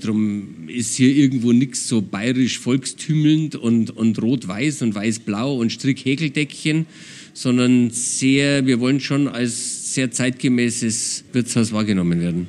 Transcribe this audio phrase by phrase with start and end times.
[0.00, 6.86] Darum ist hier irgendwo nichts so bayerisch volkstümelnd und, und rot-weiß und weiß-blau und Strick-Häkeldeckchen,
[7.32, 12.48] sondern sehr, wir wollen schon als sehr zeitgemäßes Wirtshaus wahrgenommen werden.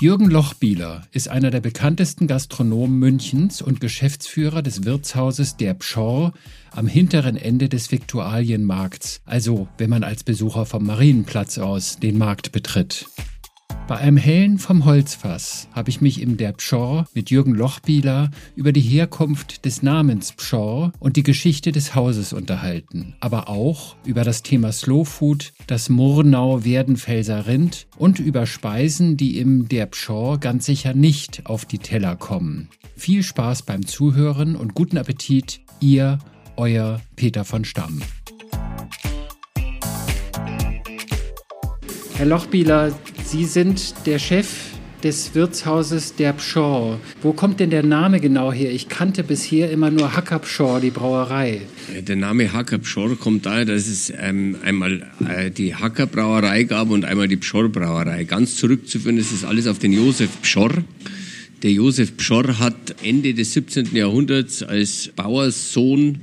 [0.00, 6.34] Jürgen Lochbieler ist einer der bekanntesten Gastronomen Münchens und Geschäftsführer des Wirtshauses Der Pschorr
[6.70, 12.52] am hinteren Ende des Viktualienmarkts, also wenn man als Besucher vom Marienplatz aus den Markt
[12.52, 13.06] betritt.
[13.88, 18.72] Bei einem hellen vom Holzfass habe ich mich im Der Pschorr mit Jürgen Lochbieler über
[18.72, 24.42] die Herkunft des Namens Pschorr und die Geschichte des Hauses unterhalten, aber auch über das
[24.42, 30.92] Thema Slow Food, das Murnau-Werdenfelser Rind und über Speisen, die im Der Pschorr ganz sicher
[30.92, 32.68] nicht auf die Teller kommen.
[32.94, 36.18] Viel Spaß beim Zuhören und guten Appetit, ihr,
[36.56, 38.02] euer Peter von Stamm.
[42.16, 42.92] Herr Lochbieler,
[43.30, 44.48] Sie sind der Chef
[45.02, 46.98] des Wirtshauses der Pschorr.
[47.20, 48.72] Wo kommt denn der Name genau her?
[48.72, 51.60] Ich kannte bisher immer nur Hackerpschorr, die Brauerei.
[52.00, 57.28] Der Name Hackerpschorr kommt daher, dass es ähm, einmal äh, die Hackerbrauerei gab und einmal
[57.28, 58.24] die Pschorr-Brauerei.
[58.24, 60.82] Ganz zurückzuführen ist es alles auf den Josef Pschorr.
[61.62, 63.94] Der Josef Pschorr hat Ende des 17.
[63.94, 66.18] Jahrhunderts als Bauerssohn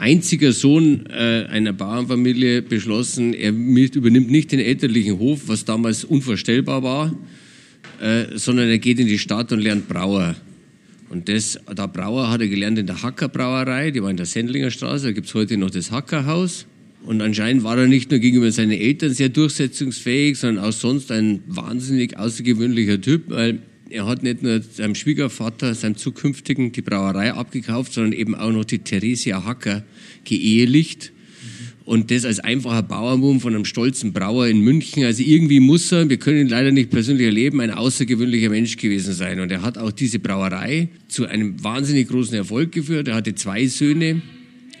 [0.00, 6.82] einziger Sohn äh, einer Bauernfamilie beschlossen, er übernimmt nicht den elterlichen Hof, was damals unvorstellbar
[6.82, 7.14] war,
[8.00, 10.36] äh, sondern er geht in die Stadt und lernt Brauer.
[11.10, 14.70] Und das, da Brauer hat er gelernt in der Hackerbrauerei, die war in der Sendlinger
[14.70, 16.66] Straße, da gibt's heute noch das Hackerhaus.
[17.04, 21.42] Und anscheinend war er nicht nur gegenüber seinen Eltern sehr durchsetzungsfähig, sondern auch sonst ein
[21.46, 23.60] wahnsinnig außergewöhnlicher Typ, weil
[23.90, 28.64] er hat nicht nur seinem Schwiegervater, seinem zukünftigen, die Brauerei abgekauft, sondern eben auch noch
[28.64, 29.84] die Theresia Hacker
[30.24, 31.12] geehelicht.
[31.84, 35.02] Und das als einfacher Bauernwurm von einem stolzen Brauer in München.
[35.02, 39.12] Also irgendwie muss er, wir können ihn leider nicht persönlich erleben, ein außergewöhnlicher Mensch gewesen
[39.12, 39.40] sein.
[39.40, 43.08] Und er hat auch diese Brauerei zu einem wahnsinnig großen Erfolg geführt.
[43.08, 44.22] Er hatte zwei Söhne.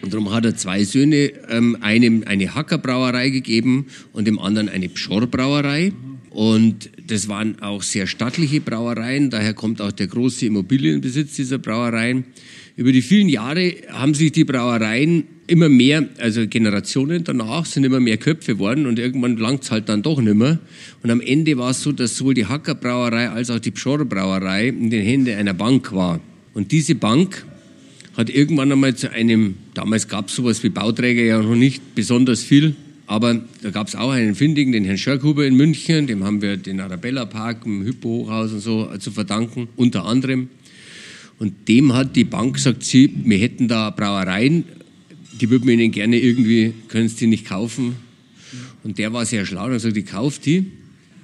[0.02, 4.88] Und darum hat er zwei Söhne, ähm, einem eine Hackerbrauerei gegeben und dem anderen eine
[4.88, 5.92] Pschorrbrauerei.
[6.30, 12.24] Und das waren auch sehr stattliche Brauereien, daher kommt auch der große Immobilienbesitz dieser Brauereien.
[12.76, 17.98] Über die vielen Jahre haben sich die Brauereien immer mehr, also Generationen danach sind immer
[17.98, 20.60] mehr Köpfe geworden und irgendwann langt es halt dann doch nicht mehr.
[21.02, 24.04] Und am Ende war es so, dass sowohl die Hacker Brauerei als auch die Pschorr
[24.04, 26.20] Brauerei in den Händen einer Bank war.
[26.54, 27.44] Und diese Bank
[28.16, 32.44] hat irgendwann einmal zu einem, damals gab es sowas wie Bauträger ja noch nicht besonders
[32.44, 32.76] viel,
[33.10, 36.56] aber da gab es auch einen Findigen, den Herrn Schörkhuber in München, dem haben wir
[36.56, 40.48] den Arabella Park im Hypo-Hochhaus und so zu verdanken, unter anderem.
[41.40, 44.62] Und dem hat die Bank gesagt, sie, wir hätten da Brauereien,
[45.40, 47.96] die würden wir Ihnen gerne irgendwie, können Sie die nicht kaufen?
[48.84, 50.70] Und der war sehr schlau und hat gesagt, ich kaufe die.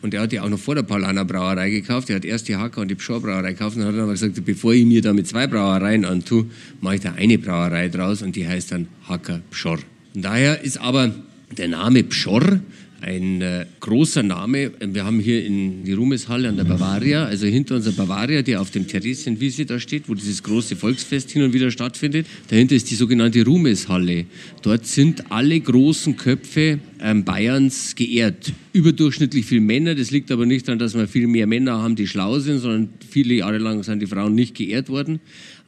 [0.02, 2.08] Und der hat die auch noch vor der Paulaner Brauerei gekauft.
[2.08, 4.44] Der hat erst die Hacker und die Pschor Brauerei gekauft und hat dann aber gesagt,
[4.44, 6.46] bevor ich mir da mit zwei Brauereien antue,
[6.80, 9.78] mache ich da eine Brauerei draus und die heißt dann Hacker Pschor.
[10.14, 11.14] Und daher ist aber
[11.56, 12.60] der Name Pschorr,
[13.00, 14.72] ein äh, großer Name.
[14.80, 18.70] Wir haben hier in die Ruhmeshalle an der Bavaria, also hinter unserer Bavaria, die auf
[18.70, 22.26] dem Theresienwiese da steht, wo dieses große Volksfest hin und wieder stattfindet.
[22.48, 24.24] Dahinter ist die sogenannte Ruhmeshalle.
[24.62, 28.52] Dort sind alle großen Köpfe ähm, Bayerns geehrt.
[28.72, 29.94] Überdurchschnittlich viele Männer.
[29.94, 32.88] Das liegt aber nicht daran, dass wir viel mehr Männer haben, die schlau sind, sondern
[33.08, 35.20] viele Jahre lang sind die Frauen nicht geehrt worden.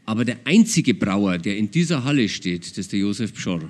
[0.06, 3.68] Aber der einzige Brauer, der in dieser Halle steht, das ist der Josef Pschorr.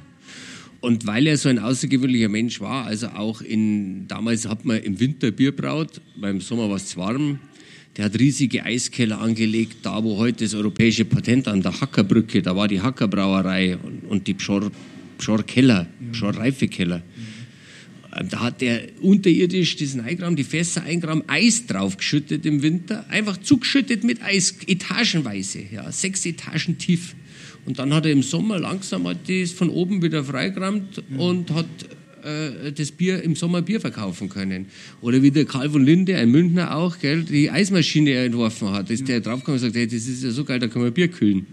[0.80, 5.00] Und weil er so ein außergewöhnlicher Mensch war, also auch in, damals hat man im
[5.00, 7.18] Winter Bier braut, beim Sommer war es zwar
[7.96, 12.54] Der hat riesige Eiskeller angelegt, da wo heute das europäische Patent an der Hackerbrücke, da
[12.54, 14.70] war die Hackerbrauerei und, und die Pschor,
[15.18, 17.02] Pschor Keller, Pschor Reifekeller.
[18.30, 24.04] Da hat er unterirdisch diesen Eingramm, die Fässer eingramm, Eis draufgeschüttet im Winter, einfach zugeschüttet
[24.04, 27.14] mit Eis, etagenweise, ja, sechs Etagen tief.
[27.68, 31.20] Und dann hat er im Sommer langsam hat das von oben wieder freigerammt mhm.
[31.20, 31.66] und hat
[32.24, 34.68] äh, das Bier im Sommer Bier verkaufen können.
[35.02, 38.88] Oder wie der Karl von Linde, ein Münchner auch, gell, die Eismaschine er entworfen hat.
[38.88, 41.08] Ist der draufgekommen und sagt, hey, das ist ja so geil, da können wir Bier
[41.08, 41.46] kühlen.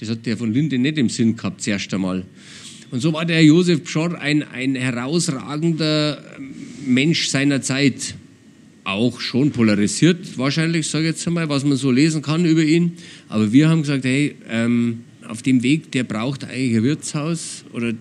[0.00, 2.24] Das hat der von Linde nicht im Sinn gehabt, zuerst einmal.
[2.90, 6.24] Und so war der Josef Pschorr ein, ein herausragender
[6.86, 8.14] Mensch seiner Zeit.
[8.84, 12.92] Auch schon polarisiert, wahrscheinlich, sage ich jetzt einmal, was man so lesen kann über ihn.
[13.28, 17.64] Aber wir haben gesagt, hey, ähm, auf dem Weg, der braucht eigentlich ein Wirtshaus.
[17.72, 17.92] Oder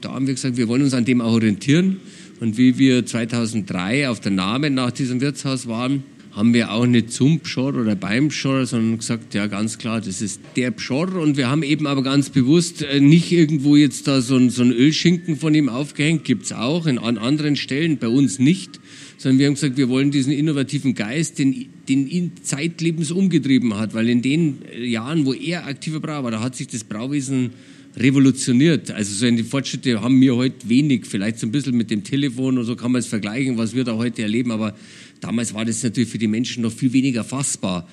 [0.00, 2.00] da haben wir gesagt, wir wollen uns an dem auch orientieren.
[2.40, 6.02] Und wie wir 2003 auf der Namen nach diesem Wirtshaus waren,
[6.32, 10.22] haben wir auch nicht zum Pschorr oder beim Pschorr, sondern gesagt, ja ganz klar, das
[10.22, 11.14] ist der Pschorr.
[11.16, 14.62] Und wir haben eben aber ganz bewusst äh, nicht irgendwo jetzt da so ein, so
[14.62, 18.80] ein Ölschinken von ihm aufgehängt, gibt's auch in, an anderen Stellen, bei uns nicht,
[19.22, 23.94] sondern wir haben gesagt, wir wollen diesen innovativen Geist, den, den ihn zeitlebens umgetrieben hat,
[23.94, 27.50] weil in den Jahren, wo er aktiver Brauer war, da hat sich das Brauwesen
[27.96, 28.90] revolutioniert.
[28.90, 32.58] Also so die Fortschritte haben wir heute wenig, vielleicht so ein bisschen mit dem Telefon
[32.58, 34.74] oder so kann man es vergleichen, was wir da heute erleben, aber
[35.20, 37.88] damals war das natürlich für die Menschen noch viel weniger fassbar.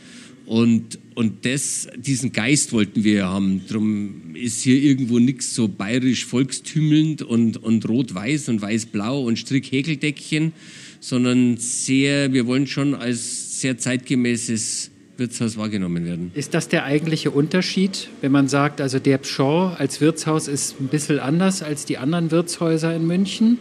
[0.48, 3.62] Und, und das, diesen Geist wollten wir haben.
[3.68, 10.54] Darum ist hier irgendwo nichts so bayerisch volkstümelnd und, und rot-weiß und weiß-blau und Strick-Häkeldeckchen,
[11.00, 16.32] sondern sehr, wir wollen schon als sehr zeitgemäßes Wirtshaus wahrgenommen werden.
[16.34, 20.88] Ist das der eigentliche Unterschied, wenn man sagt, also der Pschorr als Wirtshaus ist ein
[20.88, 23.60] bisschen anders als die anderen Wirtshäuser in München?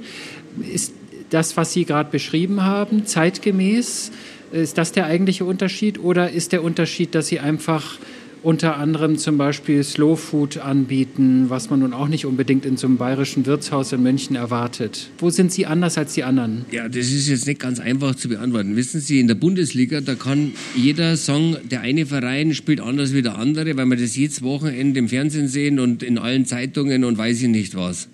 [0.73, 0.93] Ist
[1.31, 4.12] das, was Sie gerade beschrieben haben, zeitgemäß?
[4.52, 7.99] Ist das der eigentliche Unterschied oder ist der Unterschied, dass Sie einfach
[8.43, 12.87] unter anderem zum Beispiel Slow Food anbieten, was man nun auch nicht unbedingt in so
[12.87, 15.11] einem bayerischen Wirtshaus in München erwartet.
[15.19, 16.64] Wo sind Sie anders als die anderen?
[16.70, 18.76] Ja, das ist jetzt nicht ganz einfach zu beantworten.
[18.76, 23.23] Wissen Sie, in der Bundesliga, da kann jeder sagen, der eine Verein spielt anders wie
[23.23, 27.19] der andere, weil wir das jedes Wochenende im Fernsehen sehen und in allen Zeitungen und
[27.19, 28.08] weiß ich nicht was.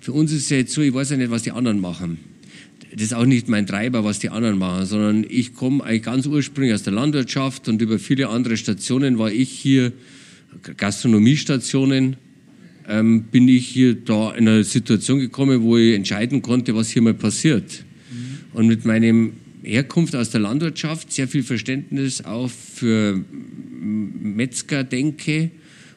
[0.00, 2.18] Für uns ist es jetzt so, ich weiß ja nicht, was die anderen machen
[2.96, 6.26] das ist auch nicht mein Treiber, was die anderen machen, sondern ich komme eigentlich ganz
[6.26, 9.92] ursprünglich aus der Landwirtschaft und über viele andere Stationen war ich hier,
[10.78, 12.16] Gastronomiestationen,
[12.88, 17.02] ähm, bin ich hier da in eine Situation gekommen, wo ich entscheiden konnte, was hier
[17.02, 17.84] mal passiert.
[18.10, 18.58] Mhm.
[18.58, 23.22] Und mit meinem Herkunft aus der Landwirtschaft, sehr viel Verständnis auch für
[23.78, 25.50] Metzgerdenke,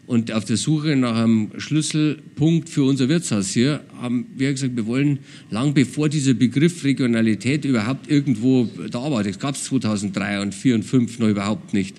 [0.10, 4.88] und auf der Suche nach einem Schlüsselpunkt für unser Wirtshaus hier haben wir gesagt, wir
[4.88, 5.20] wollen
[5.52, 10.76] lang bevor dieser Begriff Regionalität überhaupt irgendwo da war, das gab es 2003 und 2004
[10.76, 11.96] und 2005 noch überhaupt nicht,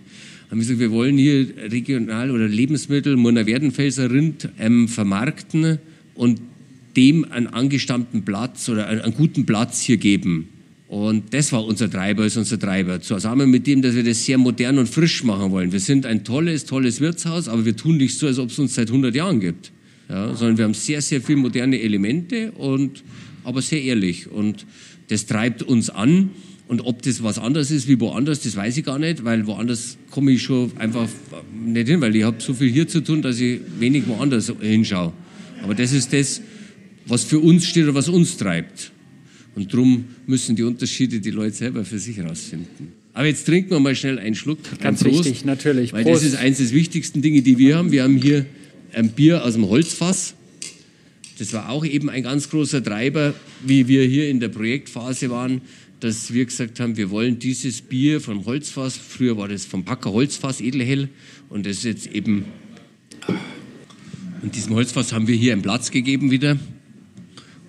[0.50, 5.78] haben wir gesagt, wir wollen hier regional oder Lebensmittel, Murner Werdenfelser Rind ähm, vermarkten
[6.16, 6.40] und
[6.96, 10.48] dem einen angestammten Platz oder einen, einen guten Platz hier geben.
[10.90, 13.00] Und das war unser Treiber, ist unser Treiber.
[13.00, 15.70] Zusammen mit dem, dass wir das sehr modern und frisch machen wollen.
[15.70, 18.74] Wir sind ein tolles, tolles Wirtshaus, aber wir tun nicht so, als ob es uns
[18.74, 19.70] seit 100 Jahren gibt.
[20.08, 23.04] Ja, sondern wir haben sehr, sehr viele moderne Elemente und,
[23.44, 24.32] aber sehr ehrlich.
[24.32, 24.66] Und
[25.06, 26.30] das treibt uns an.
[26.66, 29.96] Und ob das was anderes ist wie woanders, das weiß ich gar nicht, weil woanders
[30.10, 31.08] komme ich schon einfach
[31.64, 35.12] nicht hin, weil ich habe so viel hier zu tun, dass ich wenig woanders hinschaue.
[35.62, 36.40] Aber das ist das,
[37.06, 38.90] was für uns steht oder was uns treibt.
[39.60, 42.92] Und darum müssen die Unterschiede die Leute selber für sich herausfinden.
[43.12, 44.58] Aber jetzt trinken wir mal schnell einen Schluck.
[44.80, 45.92] Ganz Prost, wichtig, natürlich.
[45.92, 46.22] Weil Prost.
[46.22, 47.92] das ist eines der wichtigsten Dinge, die wir haben.
[47.92, 48.46] Wir haben hier
[48.94, 50.34] ein Bier aus dem Holzfass.
[51.38, 55.60] Das war auch eben ein ganz großer Treiber, wie wir hier in der Projektphase waren,
[56.00, 60.12] dass wir gesagt haben, wir wollen dieses Bier vom Holzfass, früher war das vom Packer
[60.12, 61.10] Holzfass Edelhell
[61.50, 62.46] und das ist jetzt eben,
[64.40, 66.58] und diesem Holzfass haben wir hier einen Platz gegeben wieder.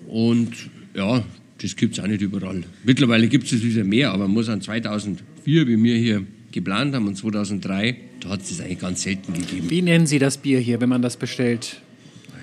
[0.06, 0.52] Und
[0.94, 1.24] ja,
[1.62, 2.64] das gibt es auch nicht überall.
[2.84, 7.06] Mittlerweile gibt es wieder mehr, aber man muss an 2004, wie wir hier geplant haben,
[7.06, 9.70] und 2003, da hat es das eigentlich ganz selten gegeben.
[9.70, 11.80] Wie nennen Sie das Bier hier, wenn man das bestellt?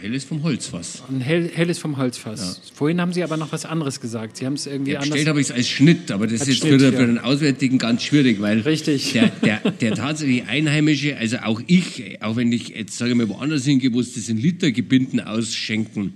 [0.01, 1.03] Helles vom Holzfass.
[1.09, 2.61] Ein hell, helles vom Holzfass.
[2.63, 2.71] Ja.
[2.73, 4.37] Vorhin haben Sie aber noch was anderes gesagt.
[4.37, 5.09] Sie haben es irgendwie ja, anders.
[5.09, 6.97] Bestellt habe ich es als Schnitt, aber das ist jetzt Schnitt, für, ja.
[6.97, 9.11] für, den Auswärtigen ganz schwierig, weil Richtig.
[9.11, 13.27] Der, der, der tatsächlich Einheimische, also auch ich, auch wenn ich jetzt sage ich mal
[13.27, 16.13] woanders hingewusst, das in Litergebinden ausschenken,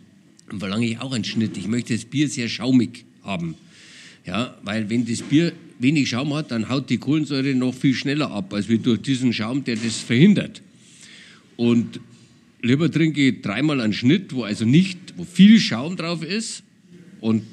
[0.54, 1.58] dann verlange ich auch einen Schnitt.
[1.58, 3.56] Ich möchte das Bier sehr schaumig haben.
[4.24, 8.30] Ja, weil wenn das Bier wenig Schaum hat, dann haut die Kohlensäure noch viel schneller
[8.30, 10.62] ab, als wie durch diesen Schaum, der das verhindert.
[11.58, 12.00] Und
[12.62, 16.62] lieber trinke ich dreimal einen Schnitt, wo also nicht, wo viel Schaum drauf ist
[17.20, 17.44] und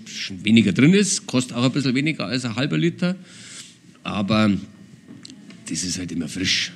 [0.45, 3.16] weniger drin ist, kostet auch ein bisschen weniger als ein halber Liter,
[4.02, 4.52] aber
[5.71, 6.73] das ist halt immer frisch.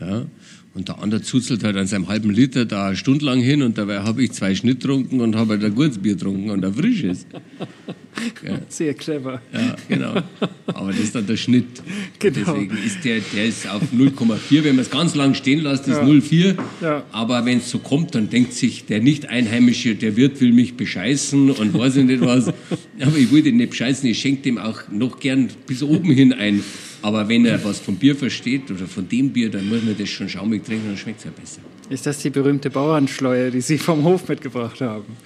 [0.00, 0.26] Ja?
[0.72, 3.76] Und der andere zuzelt halt an seinem halben Liter da eine Stunde lang hin und
[3.76, 6.74] dabei habe ich zwei Schnitt getrunken und habe halt ein gutes Bier getrunken und ein
[6.74, 7.26] frisches.
[8.42, 8.58] Ja.
[8.68, 9.40] Sehr clever.
[9.52, 10.22] Ja, genau.
[10.66, 11.66] Aber das ist dann der Schnitt.
[12.18, 12.52] Genau.
[12.52, 14.62] Deswegen ist der, der ist auf 0,4.
[14.62, 16.02] Wenn man es ganz lang stehen lässt, ist ja.
[16.02, 16.54] 0,4.
[16.82, 17.02] Ja.
[17.12, 21.50] Aber wenn es so kommt, dann denkt sich der Nicht-Einheimische, der Wirt will mich bescheißen
[21.50, 22.48] und weiß ich nicht was.
[23.00, 26.34] Aber ich will den nicht bescheißen, ich schenke dem auch noch gern bis oben hin
[26.34, 26.62] ein.
[27.00, 30.10] Aber wenn er was vom Bier versteht oder von dem Bier, dann muss man das
[30.10, 31.60] schon schaumig trinken, dann schmeckt es ja besser.
[31.88, 35.16] Ist das die berühmte Bauernschleue, die Sie vom Hof mitgebracht haben?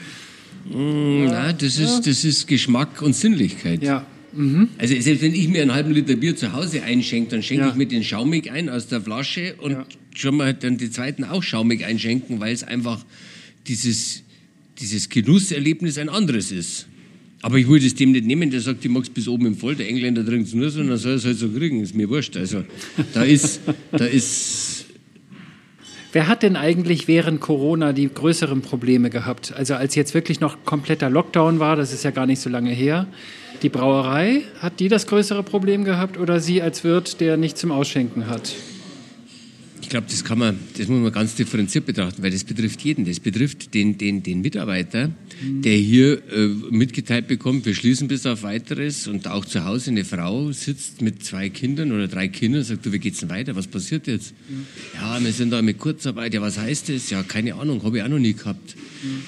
[0.65, 1.31] Mm, ja.
[1.31, 3.83] Nein, das ist, das ist Geschmack und Sinnlichkeit.
[3.83, 4.07] Ja.
[4.33, 4.69] Mhm.
[4.79, 7.71] Also selbst wenn ich mir einen halben Liter Bier zu Hause einschenke, dann schenke ja.
[7.71, 9.87] ich mir den schaumig ein aus der Flasche und ja.
[10.15, 13.05] schon mal dann die zweiten auch schaumig einschenken, weil es einfach
[13.67, 14.23] dieses,
[14.81, 16.87] dieses Genusserlebnis ein anderes ist.
[17.43, 19.57] Aber ich wollte es dem nicht nehmen, der sagt, ich mag es bis oben im
[19.57, 21.95] Voll, der Engländer trinkt es nur so, dann soll er es halt so kriegen, ist
[21.95, 22.37] mir wurscht.
[22.37, 22.65] Also
[23.13, 23.61] da ist,
[23.93, 24.84] da ist
[26.15, 29.53] Wer hat denn eigentlich während Corona die größeren Probleme gehabt?
[29.57, 32.71] Also als jetzt wirklich noch kompletter Lockdown war, das ist ja gar nicht so lange
[32.71, 33.09] her.
[33.63, 37.73] Die Brauerei, hat die das größere Problem gehabt oder Sie als Wirt, der nicht zum
[37.73, 38.53] Ausschenken hat?
[39.95, 43.05] Ich glaube, das kann man, das muss man ganz differenziert betrachten, weil das betrifft jeden.
[43.05, 48.43] Das betrifft den, den, den Mitarbeiter, der hier äh, mitgeteilt bekommt, wir schließen bis auf
[48.43, 52.67] weiteres und auch zu Hause eine Frau sitzt mit zwei Kindern oder drei Kindern und
[52.67, 53.55] sagt, du, wie geht's denn weiter?
[53.55, 54.35] Was passiert jetzt?
[54.95, 56.35] Ja, wir sind da mit Kurzarbeit.
[56.35, 57.11] Ja, was heißt das?
[57.11, 58.75] Ja, keine Ahnung, habe ich auch noch nie gehabt.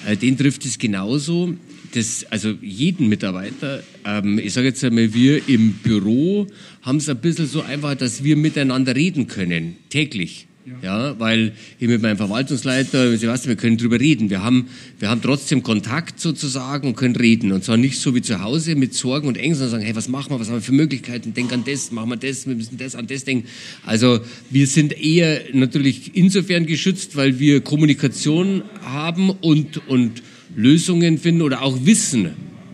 [0.04, 1.54] Äh, den trifft es genauso.
[1.92, 6.48] Das, also jeden Mitarbeiter, ähm, ich sage jetzt einmal, wir im Büro
[6.82, 10.48] haben es ein bisschen so einfach, dass wir miteinander reden können, täglich.
[10.82, 11.14] Ja.
[11.20, 14.30] weil ich mit meinem Verwaltungsleiter, weißt, wir können drüber reden.
[14.30, 14.66] Wir haben,
[14.98, 17.52] wir haben trotzdem Kontakt sozusagen und können reden.
[17.52, 20.08] Und zwar nicht so wie zu Hause mit Sorgen und Ängsten, sondern sagen, hey, was
[20.08, 21.34] machen wir, was haben wir für Möglichkeiten?
[21.34, 23.46] Denk an das, machen wir das, wir müssen das an das denken.
[23.84, 24.20] Also
[24.50, 30.22] wir sind eher natürlich insofern geschützt, weil wir Kommunikation haben und, und
[30.56, 32.30] Lösungen finden oder auch wissen.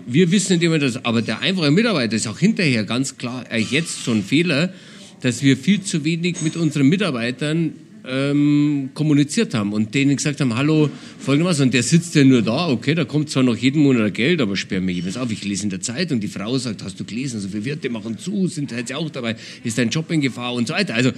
[0.06, 3.70] Wir wissen indem wir das, aber der einfache Mitarbeiter ist auch hinterher ganz klar, eigentlich
[3.70, 4.72] jetzt ein Fehler,
[5.20, 7.72] dass wir viel zu wenig mit unseren Mitarbeitern
[8.04, 12.68] ähm, kommuniziert haben und denen gesagt haben, hallo, folgendermaßen, und der sitzt ja nur da,
[12.68, 15.64] okay, da kommt zwar noch jeden Monat Geld, aber sperr mir jeweils auf, ich lese
[15.64, 18.72] in der Zeitung, die Frau sagt, hast du gelesen, so viele Wirte machen zu, sind
[18.72, 20.94] jetzt auch dabei, ist dein Job in Gefahr und so weiter.
[20.94, 21.12] Also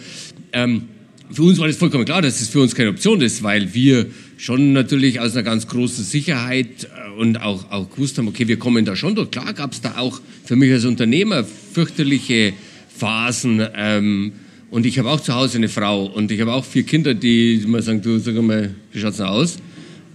[0.52, 0.82] ähm,
[1.30, 4.06] für uns war das vollkommen klar, dass das für uns keine Option ist, weil wir
[4.36, 8.58] schon natürlich aus einer ganz großen Sicherheit äh, und auch, auch gewusst haben, okay, wir
[8.58, 9.30] kommen da schon durch.
[9.30, 12.52] Klar gab es da auch für mich als Unternehmer fürchterliche
[12.94, 13.66] Phasen.
[13.74, 14.32] Ähm,
[14.74, 17.62] und ich habe auch zu Hause eine Frau und ich habe auch vier Kinder, die
[17.62, 19.58] immer sagen, du sag mal, wie schaut's denn aus?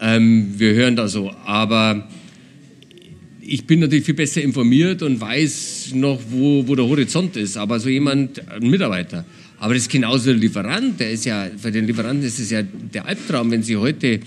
[0.02, 2.10] Ähm, wir hören da so, aber
[3.40, 7.56] ich bin natürlich viel besser informiert und weiß noch, wo, wo der Horizont ist.
[7.56, 9.24] Aber so jemand, ein Mitarbeiter,
[9.60, 12.62] aber das ist genauso der Lieferant, der ist ja, für den Lieferanten ist es ja
[12.62, 14.20] der Albtraum, wenn Sie heute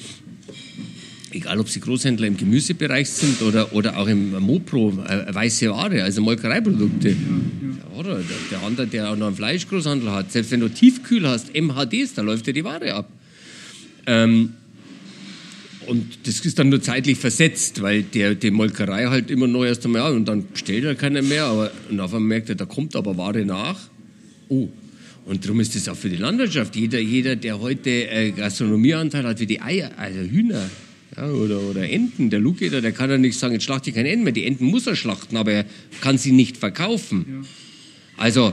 [1.33, 6.03] egal ob sie Großhändler im Gemüsebereich sind oder, oder auch im Mopro, äh, weiße Ware,
[6.03, 7.11] also Molkereiprodukte.
[7.11, 7.99] Ja, ja.
[7.99, 11.55] Oder der, der, andere, der auch noch einen Fleischgroßhandel hat, selbst wenn du Tiefkühl hast,
[11.55, 13.11] MHDs, da läuft ja die Ware ab.
[14.07, 14.55] Ähm,
[15.87, 19.85] und das ist dann nur zeitlich versetzt, weil der, die Molkerei halt immer neu erst
[19.85, 22.95] einmal und dann bestellt er keiner mehr, aber und auf einmal merkt er, da kommt
[22.95, 23.79] aber Ware nach.
[24.49, 24.69] Oh,
[25.25, 26.75] und darum ist das auch für die Landwirtschaft.
[26.77, 30.69] Jeder, jeder der heute äh, Gastronomieanteil hat, wie die Eier, also Hühner,
[31.17, 32.31] ja, oder, oder Enten.
[32.31, 34.33] Der Lugjäger, der kann ja nicht sagen, jetzt schlachte ich keine Enten mehr.
[34.33, 35.67] Die Enten muss er schlachten, aber er
[36.01, 37.27] kann sie nicht verkaufen.
[37.29, 37.49] Ja.
[38.17, 38.53] Also,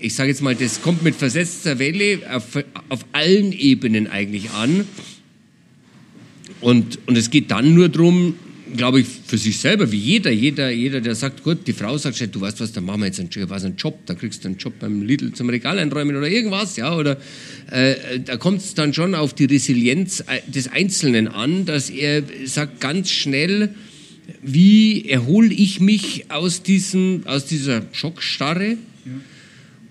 [0.00, 4.86] ich sage jetzt mal, das kommt mit versetzter Welle auf, auf allen Ebenen eigentlich an.
[6.60, 8.34] Und, und es geht dann nur darum,
[8.76, 12.34] glaube ich, für sich selber, wie jeder, jeder, jeder, der sagt, gut, die Frau sagt,
[12.34, 14.58] du weißt was, da machen wir jetzt einen, was, einen Job, da kriegst du einen
[14.58, 17.18] Job beim Lidl zum Regal einräumen oder irgendwas, ja, oder
[17.70, 22.80] äh, da kommt es dann schon auf die Resilienz des Einzelnen an, dass er sagt
[22.80, 23.74] ganz schnell,
[24.42, 28.70] wie erhole ich mich aus, diesem, aus dieser Schockstarre?
[29.04, 29.12] Ja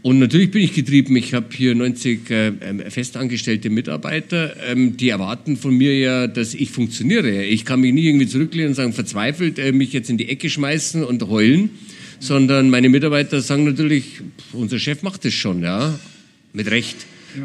[0.07, 1.17] und natürlich bin ich getrieben.
[1.17, 4.55] Ich habe hier 90 äh, ähm, festangestellte Mitarbeiter.
[4.65, 7.43] Ähm, die erwarten von mir ja, dass ich funktioniere.
[7.43, 10.49] Ich kann mich nicht irgendwie zurücklehnen und sagen, verzweifelt, äh, mich jetzt in die Ecke
[10.49, 11.71] schmeißen und heulen,
[12.21, 14.21] sondern meine Mitarbeiter sagen natürlich,
[14.53, 15.99] unser Chef macht das schon, ja,
[16.53, 16.95] mit Recht.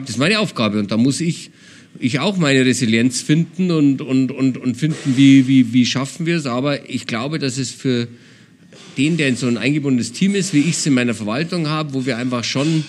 [0.03, 1.51] Das ist meine Aufgabe und da muss ich,
[1.99, 6.37] ich auch meine Resilienz finden und, und, und, und finden, wie, wie, wie schaffen wir
[6.37, 6.47] es.
[6.47, 8.07] Aber ich glaube, dass es für
[8.97, 11.95] den, der in so ein eingebundenes Team ist, wie ich es in meiner Verwaltung habe,
[11.95, 12.85] wo wir einfach schon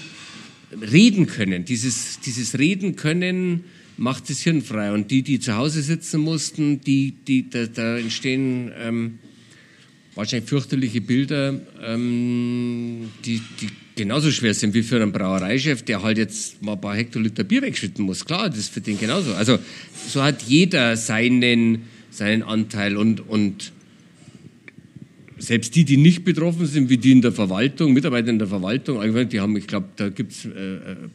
[0.82, 1.66] reden können.
[1.66, 3.64] Dieses, dieses Reden können
[3.98, 4.92] macht das Hirn frei.
[4.92, 9.20] Und die, die zu Hause sitzen mussten, die, die, da, da entstehen ähm,
[10.16, 16.18] wahrscheinlich fürchterliche Bilder, ähm, die, die genauso schwer sind wie für einen Brauereichef, der halt
[16.18, 18.26] jetzt mal ein paar Hektoliter Bier wegschütten muss.
[18.26, 19.34] Klar, das ist für den genauso.
[19.34, 19.60] Also
[20.10, 23.72] so hat jeder seinen, seinen Anteil und, und
[25.44, 29.02] selbst die, die nicht betroffen sind, wie die in der Verwaltung, Mitarbeiter in der Verwaltung,
[29.28, 30.50] die haben, ich glaube, da gibt es äh,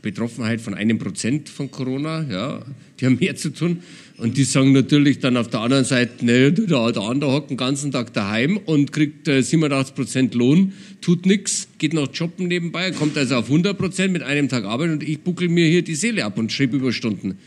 [0.02, 2.62] Betroffenheit von einem Prozent von Corona, ja,
[3.00, 3.78] die haben mehr zu tun.
[4.18, 7.56] Und die sagen natürlich dann auf der anderen Seite, ne, der, der andere hockt den
[7.56, 12.90] ganzen Tag daheim und kriegt äh, 87 Prozent Lohn, tut nichts, geht noch jobben nebenbei,
[12.90, 15.94] kommt also auf 100 Prozent mit einem Tag Arbeit und ich buckel mir hier die
[15.94, 17.38] Seele ab und schreibe Überstunden.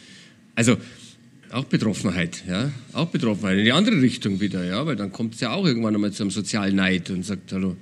[0.55, 0.77] Also
[1.53, 5.41] auch Betroffenheit, ja, auch Betroffenheit in die andere Richtung wieder, ja, weil dann kommt es
[5.41, 7.75] ja auch irgendwann einmal zu einem sozialen Neid und sagt Hallo.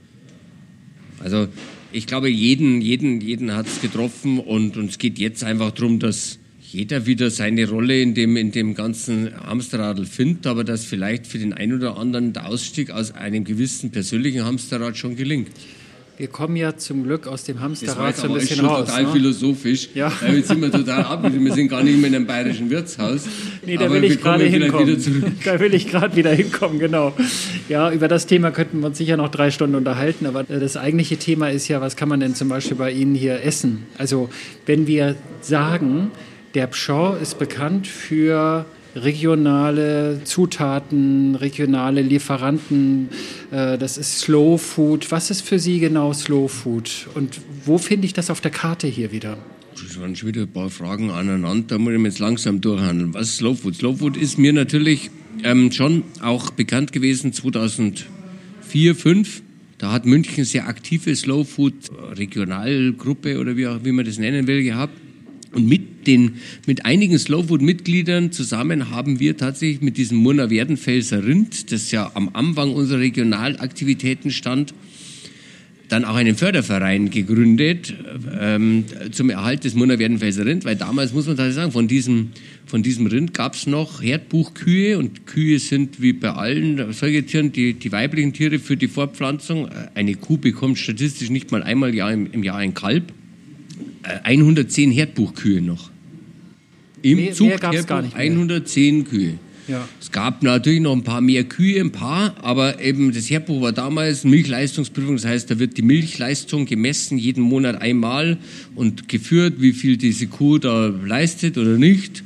[1.20, 1.48] Also
[1.92, 6.00] ich glaube, jeden, jeden, jeden hat es getroffen und, und es geht jetzt einfach darum,
[6.00, 6.40] dass
[6.72, 11.40] jeder wieder seine Rolle in dem, in dem ganzen Hamsterradl findet, aber dass vielleicht für
[11.40, 15.50] den einen oder anderen der Ausstieg aus einem gewissen persönlichen Hamsterrad schon gelingt.
[16.20, 18.88] Wir kommen ja zum Glück aus dem Hamsterrad so ein bisschen schon raus.
[18.88, 19.12] total ne?
[19.14, 19.88] philosophisch.
[19.94, 20.12] Ja.
[20.22, 20.34] Ja.
[20.34, 21.24] Jetzt sind wir total ab.
[21.24, 23.22] Wir sind gar nicht mehr in einem bayerischen Wirtshaus.
[23.66, 25.38] Nee, da will ich gerade hinkommen.
[25.46, 27.14] Da will ich gerade wieder hinkommen, genau.
[27.70, 31.16] Ja, über das Thema könnten wir uns sicher noch drei Stunden unterhalten, aber das eigentliche
[31.16, 33.86] Thema ist ja, was kann man denn zum Beispiel bei Ihnen hier essen?
[33.98, 34.30] Also,
[34.66, 36.12] wenn wir sagen,
[36.54, 43.10] der Pschorr ist bekannt für regionale Zutaten, regionale Lieferanten,
[43.52, 45.12] äh, das ist Slow Food.
[45.12, 47.08] Was ist für Sie genau Slow Food?
[47.16, 49.38] Und wo finde ich das auf der Karte hier wieder?
[49.82, 51.66] Das waren schon wieder ein paar Fragen aneinander.
[51.70, 53.14] Da muss ich jetzt langsam durchhandeln.
[53.14, 53.76] Was ist Slow Food?
[53.76, 55.10] Slow Food ist mir natürlich
[55.44, 58.06] ähm, schon auch bekannt gewesen 2004,
[58.98, 59.44] 2005.
[59.78, 61.74] Da hat München sehr aktive Slow Food
[62.18, 64.94] Regionalgruppe oder wie, auch, wie man das nennen will gehabt.
[65.52, 66.34] Und mit den,
[66.68, 71.92] mit einigen Slow Food Mitgliedern zusammen haben wir tatsächlich mit diesem Murner Werdenfelser Rind, das
[71.92, 74.74] ja am Anfang unserer Regionalaktivitäten stand,
[75.88, 77.96] dann auch einen Förderverein gegründet
[78.40, 82.30] ähm, zum Erhalt des Murner Werdenfelser Rind, weil damals, muss man tatsächlich sagen, von diesem,
[82.68, 87.74] von diesem Rind gab es noch Herdbuchkühe und Kühe sind wie bei allen Säugetieren die,
[87.74, 89.68] die weiblichen Tiere für die Fortpflanzung.
[89.96, 93.12] Eine Kuh bekommt statistisch nicht mal einmal im Jahr ein Kalb.
[94.04, 95.90] Äh, 110 Herdbuchkühe noch.
[97.02, 98.24] Im Mehr- mehr Zucht gab's gar nicht mehr.
[98.26, 99.34] 110 Kühe.
[99.68, 99.88] Ja.
[100.02, 103.72] Es gab natürlich noch ein paar mehr Kühe, ein paar, aber eben das Herdbuch war
[103.72, 108.38] damals Milchleistungsprüfung, das heißt, da wird die Milchleistung gemessen, jeden Monat einmal
[108.74, 112.24] und geführt, wie viel diese Kuh da leistet oder nicht.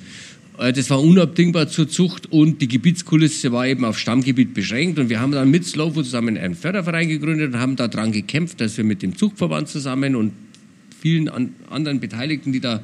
[0.58, 5.10] Äh, Das war unabdingbar zur Zucht und die Gebietskulisse war eben auf Stammgebiet beschränkt und
[5.10, 8.86] wir haben dann mit Slowfo zusammen einen Förderverein gegründet und haben daran gekämpft, dass wir
[8.86, 10.32] mit dem Zuchtverband zusammen und
[11.04, 12.82] vielen an, anderen Beteiligten, die da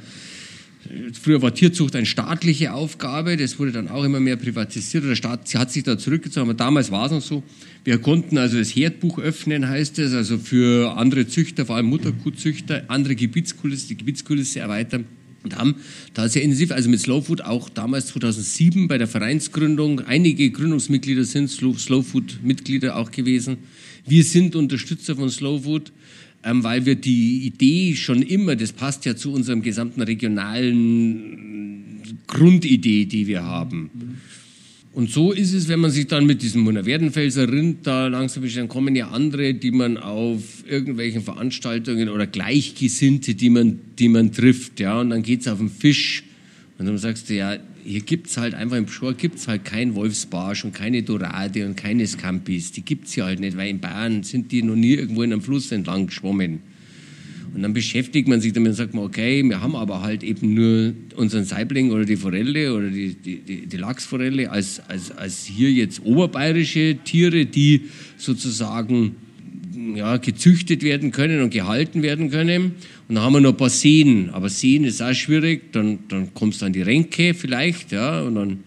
[1.22, 5.04] Früher war Tierzucht eine staatliche Aufgabe, das wurde dann auch immer mehr privatisiert.
[5.04, 7.44] Der Staat hat sich da zurückgezogen, aber damals war es noch so.
[7.84, 12.86] Wir konnten also das Herdbuch öffnen, heißt es, also für andere Züchter, vor allem Mutterkuhzüchter,
[12.88, 15.06] andere Gebietskulisse, die Gebietskulisse erweitern
[15.44, 15.76] und haben
[16.14, 21.26] da sehr intensiv, also mit Slow Food auch damals 2007 bei der Vereinsgründung, einige Gründungsmitglieder
[21.26, 23.58] sind Slow, Slow Food Mitglieder auch gewesen.
[24.08, 25.92] Wir sind Unterstützer von Slow Food
[26.44, 33.06] ähm, weil wir die Idee schon immer, das passt ja zu unserem gesamten regionalen Grundidee,
[33.06, 33.90] die wir haben.
[34.94, 38.64] Und so ist es, wenn man sich dann mit diesem Werdenfelser Rind da langsam beschäftigt,
[38.64, 44.32] dann kommen ja andere, die man auf irgendwelchen Veranstaltungen oder Gleichgesinnte, die man, die man
[44.32, 46.24] trifft, ja, und dann geht's auf den Fisch.
[46.80, 50.66] Und dann sagst du, ja, hier gibt's halt einfach im Schor gibt's halt kein Wolfsbarsch
[50.66, 52.72] und keine Dorade und keine Scampis.
[52.72, 55.42] Die gibt's ja halt nicht, weil in Bayern sind die noch nie irgendwo in einem
[55.42, 56.60] Fluss entlang geschwommen.
[57.54, 60.54] Und dann beschäftigt man sich damit und sagt man, okay, wir haben aber halt eben
[60.54, 65.46] nur unseren Saibling oder die Forelle oder die, die, die, die Lachsforelle als, als, als
[65.46, 69.16] hier jetzt oberbayerische Tiere, die sozusagen
[69.96, 72.74] ja, gezüchtet werden können und gehalten werden können.
[73.08, 75.72] Und dann haben wir noch ein paar Seen, aber Seen ist auch schwierig.
[75.74, 78.60] Dann, dann kommst du an die Ränke vielleicht, ja, und dann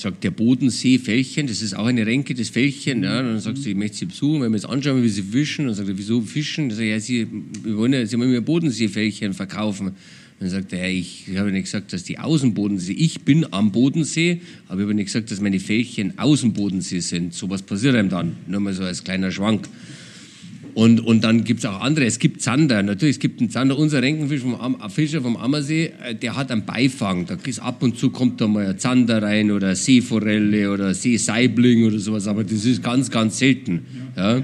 [0.00, 3.70] sagt der Bodensee Fällchen, das ist auch eine Ränke, das Fällchen, ja, dann sagst du,
[3.70, 6.22] ich möchte sie besuchen, wenn wir jetzt anschauen, wie sie fischen, dann sagt er, wieso
[6.22, 6.70] fischen?
[6.70, 7.26] Dann sag ich, ja, sie,
[7.62, 9.92] wir wollen ja, sie wollen mir Bodenseefällchen verkaufen.
[10.38, 14.40] Dann sagt er, ja, ich habe nicht gesagt, dass die Außenbodensee, ich bin am Bodensee,
[14.68, 17.34] aber ich habe nicht gesagt, dass meine Fällchen Außenbodensee sind.
[17.34, 19.68] Sowas passiert einem dann, nur mal so als kleiner Schwank.
[20.74, 22.04] Und, und dann gibt's auch andere.
[22.06, 22.82] Es gibt Zander.
[22.82, 23.78] Natürlich, es gibt einen Zander.
[23.78, 27.26] Unser Renkenfisch vom Am Fischer vom Ammersee, äh, der hat einen Beifang.
[27.26, 31.84] Da ist ab und zu kommt da mal ein Zander rein oder Seeforelle oder Seesaibling
[31.84, 32.26] oder sowas.
[32.26, 33.86] Aber das ist ganz, ganz selten.
[34.16, 34.42] Ja.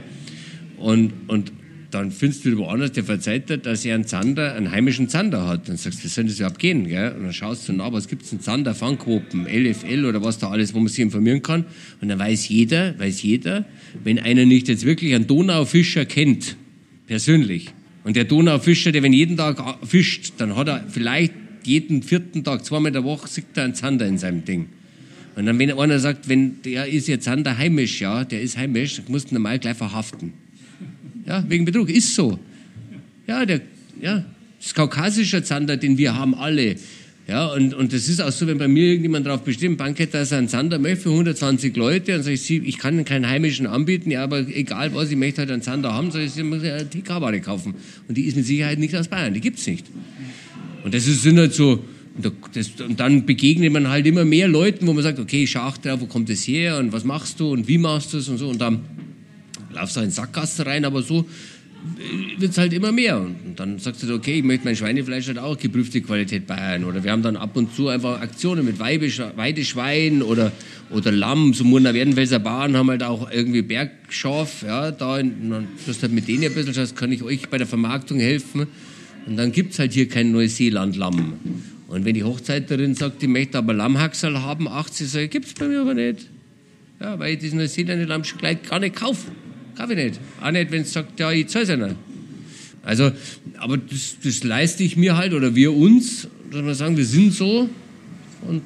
[0.79, 1.53] Und, und
[1.99, 5.69] dann findest du woanders, der verzeiht dir, dass er einen Zander, einen heimischen Zander hat.
[5.69, 6.89] Dann sagst du, wie soll das überhaupt gehen?
[6.89, 7.13] Gell?
[7.13, 10.75] Und dann schaust du nach, was gibt's denn Zander, Fangquoten, LFL oder was da alles,
[10.75, 11.65] wo man sich informieren kann.
[12.01, 13.65] Und dann weiß jeder, weiß jeder,
[14.05, 16.57] wenn einer nicht jetzt wirklich einen Donaufischer kennt,
[17.07, 17.73] persönlich,
[18.07, 21.33] und der Donaufischer, der wenn jeden Tag fischt, dann hat er vielleicht
[21.65, 24.67] jeden vierten Tag, zweimal in der Woche, sieht er einen Zander in seinem Ding.
[25.35, 28.95] Und dann, wenn einer sagt, wenn der ist jetzt Zander heimisch, ja, der ist heimisch,
[28.95, 30.35] dann musst du ihn normal gleich verhaften.
[31.27, 31.89] Ja, wegen Betrug.
[31.89, 32.39] Ist so.
[33.27, 33.61] Ja, der,
[34.01, 34.25] ja,
[34.59, 36.77] das ist kaukasischer Zander, den wir haben alle.
[37.29, 40.31] Ja, und, und das ist auch so, wenn bei mir irgendjemand darauf bestimmt, Bankett, dass
[40.31, 44.13] er einen Zander möchte für 120 Leute, und sage ich, ich kann keinen heimischen anbieten,
[44.13, 46.89] ja, aber egal was, ich möchte halt einen Zander haben, sage ich, Sie müssen eine
[46.89, 47.75] TK-Ware kaufen.
[48.07, 49.87] Und die ist mit Sicherheit nicht aus Bayern, die gibt's nicht.
[50.85, 51.83] Und das ist, sind halt so,
[52.17, 55.49] und, da, das, und dann begegnet man halt immer mehr Leuten, wo man sagt, okay,
[55.49, 58.29] schau drauf, wo kommt das her und was machst du und wie machst du es
[58.29, 58.49] und so.
[58.49, 58.83] Und dann
[59.77, 61.27] laufst du in Sackgasse rein, aber so
[62.39, 63.19] wird es halt immer mehr.
[63.21, 66.85] Und dann sagst du, okay, ich möchte mein Schweinefleisch halt auch geprüfte Qualität Bayern.
[66.85, 70.53] Oder wir haben dann ab und zu einfach Aktionen mit Weideschwein oder,
[70.91, 71.55] oder Lamm.
[71.55, 74.63] So Murner Werdenfelser Bauern haben halt auch irgendwie Bergschaf.
[74.63, 77.67] Ja, da dann tust halt mit denen ein bisschen, schaust, kann ich euch bei der
[77.67, 78.67] Vermarktung helfen.
[79.27, 81.35] Und dann gibt es halt hier kein Neuseeland-Lamm.
[81.89, 85.55] Und wenn die Hochzeiterin sagt, die möchte aber Lammhaxel haben, 80, sage ich, gibt es
[85.55, 86.27] bei mir aber nicht.
[87.01, 89.31] Ja, weil ich diesen Neuseeland-Lamm schon gleich gar nicht kaufe.
[89.79, 90.21] Ich nicht.
[90.41, 91.89] Auch nicht, wenn es sagt, ja, ich zahle es ja.
[92.83, 93.11] Also,
[93.59, 97.35] aber das, das leiste ich mir halt oder wir uns, dass wir sagen, wir sind
[97.35, 97.69] so
[98.47, 98.63] und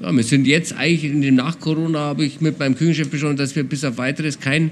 [0.00, 3.54] ja, wir sind jetzt eigentlich in dem Nach-Corona habe ich mit meinem Küchenchef besprochen, dass
[3.54, 4.70] wir bis auf weiteres kein,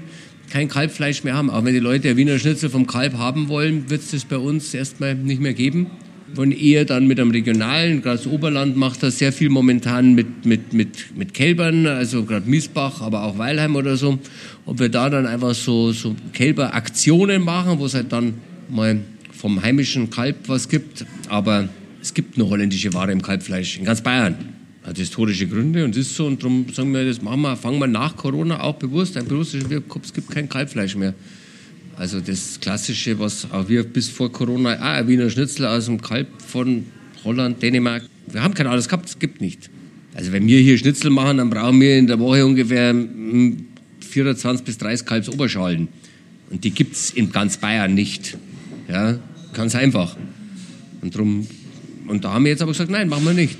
[0.49, 1.49] kein Kalbfleisch mehr haben.
[1.49, 4.37] Auch wenn die Leute ein Wiener Schnitzel vom Kalb haben wollen, wird es das bei
[4.37, 5.87] uns erstmal nicht mehr geben.
[6.35, 10.45] Wollen eher dann mit einem regionalen, gerade das Oberland macht das sehr viel momentan mit,
[10.45, 14.19] mit, mit, mit Kälbern, also gerade Miesbach, aber auch Weilheim oder so.
[14.65, 18.33] Ob wir da dann einfach so, so Kälberaktionen machen, wo es halt dann
[18.69, 18.99] mal
[19.31, 21.05] vom heimischen Kalb was gibt.
[21.29, 21.69] Aber
[22.01, 24.35] es gibt nur holländische Ware im Kalbfleisch in ganz Bayern.
[24.83, 26.25] Hat historische Gründe und ist so.
[26.25, 29.63] Und darum sagen wir, das machen wir, fangen wir nach Corona auch bewusst ein bewusstes,
[29.63, 31.13] es gibt kein Kalbfleisch mehr.
[31.97, 35.99] Also das Klassische, was auch wir bis vor Corona, ah, ein Wiener Schnitzel aus dem
[35.99, 36.85] Kalb von
[37.23, 38.03] Holland, Dänemark.
[38.27, 39.69] Wir haben kein alles gehabt, es gibt nicht.
[40.13, 44.65] Also wenn wir hier Schnitzel machen, dann brauchen wir in der Woche ungefähr 24 hm,
[44.65, 45.87] bis 30 Kalbsoberschalen.
[46.51, 48.37] Und die gibt es in ganz Bayern nicht.
[48.87, 49.17] Ja,
[49.53, 50.15] ganz einfach.
[51.01, 51.47] Und, drum,
[52.07, 53.57] und da haben wir jetzt aber gesagt, nein, machen wir nicht.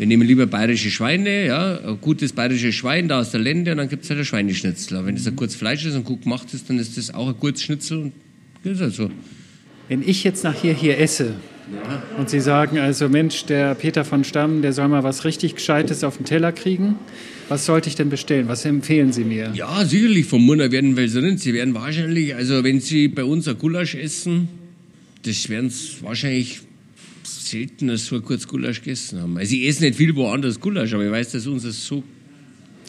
[0.00, 3.76] Wir nehmen lieber bayerische Schweine, ja, ein gutes bayerisches Schwein da aus der Lände und
[3.76, 4.96] dann gibt es halt ein Schweineschnitzel.
[4.96, 7.28] Aber wenn das ein gutes Fleisch ist und gut gemacht ist, dann ist das auch
[7.28, 8.12] ein gutes Schnitzel und
[8.64, 9.10] das ist halt so.
[9.88, 11.34] Wenn ich jetzt nachher hier esse
[11.74, 12.02] ja.
[12.16, 16.02] und Sie sagen, also Mensch, der Peter von Stamm, der soll mal was richtig Gescheites
[16.02, 16.94] auf den Teller kriegen,
[17.50, 18.48] was sollte ich denn bestellen?
[18.48, 19.52] Was empfehlen Sie mir?
[19.52, 21.36] Ja, sicherlich vom Munner werden Welserinnen.
[21.36, 24.48] Sie werden wahrscheinlich, also wenn Sie bei uns ein Gulasch essen,
[25.26, 26.62] das werden Sie wahrscheinlich
[27.46, 29.36] selten so kurz Gulasch gegessen haben.
[29.36, 32.02] Also ich esse nicht viel woanders Gulasch, aber ich weiß, dass uns das so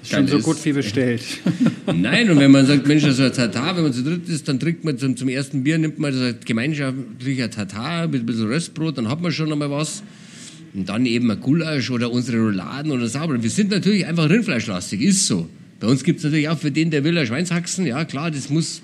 [0.03, 1.21] Schon so gut wie bestellt.
[1.85, 4.47] Nein, und wenn man sagt, Mensch, das ist ein Tatar, wenn man zu dritt ist,
[4.47, 8.25] dann trinkt man zum, zum ersten Bier, nimmt man das gemeinschaftlich ein Tatar mit ein
[8.25, 10.01] bisschen Röstbrot, dann hat man schon einmal was.
[10.73, 13.41] Und dann eben ein Gulasch oder unsere Rouladen oder Sauber.
[13.41, 15.47] Wir sind natürlich einfach rindfleischlastig, ist so.
[15.79, 17.85] Bei uns gibt es natürlich auch für den, der will, ein Schweinshaxen.
[17.85, 18.81] Ja, klar, das muss,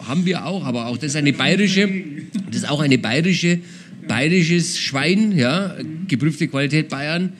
[0.00, 1.88] haben wir auch, aber auch das ist eine bayerische,
[2.46, 3.60] das ist auch eine bayerische
[4.08, 5.76] bayerisches Schwein, ja,
[6.08, 7.32] geprüfte Qualität Bayern,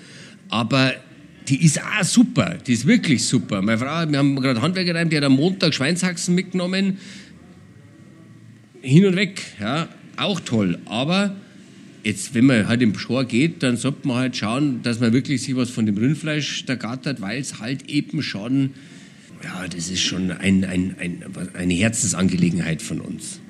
[0.49, 0.95] aber
[1.49, 3.63] die ist auch super, die ist wirklich super.
[3.63, 6.99] Meine Frau, wir haben gerade Handwerker rein, die hat am Montag Schweinshaxen mitgenommen,
[8.83, 11.37] hin und weg, ja, auch toll, aber
[12.07, 15.43] jetzt, wenn man halt im Schor geht, dann sollte man halt schauen, dass man wirklich
[15.43, 18.71] sich was von dem Rindfleisch da gattert, weil es halt eben schon,
[19.43, 21.25] ja, das ist schon ein, ein, ein,
[21.55, 23.41] eine Herzensangelegenheit von uns.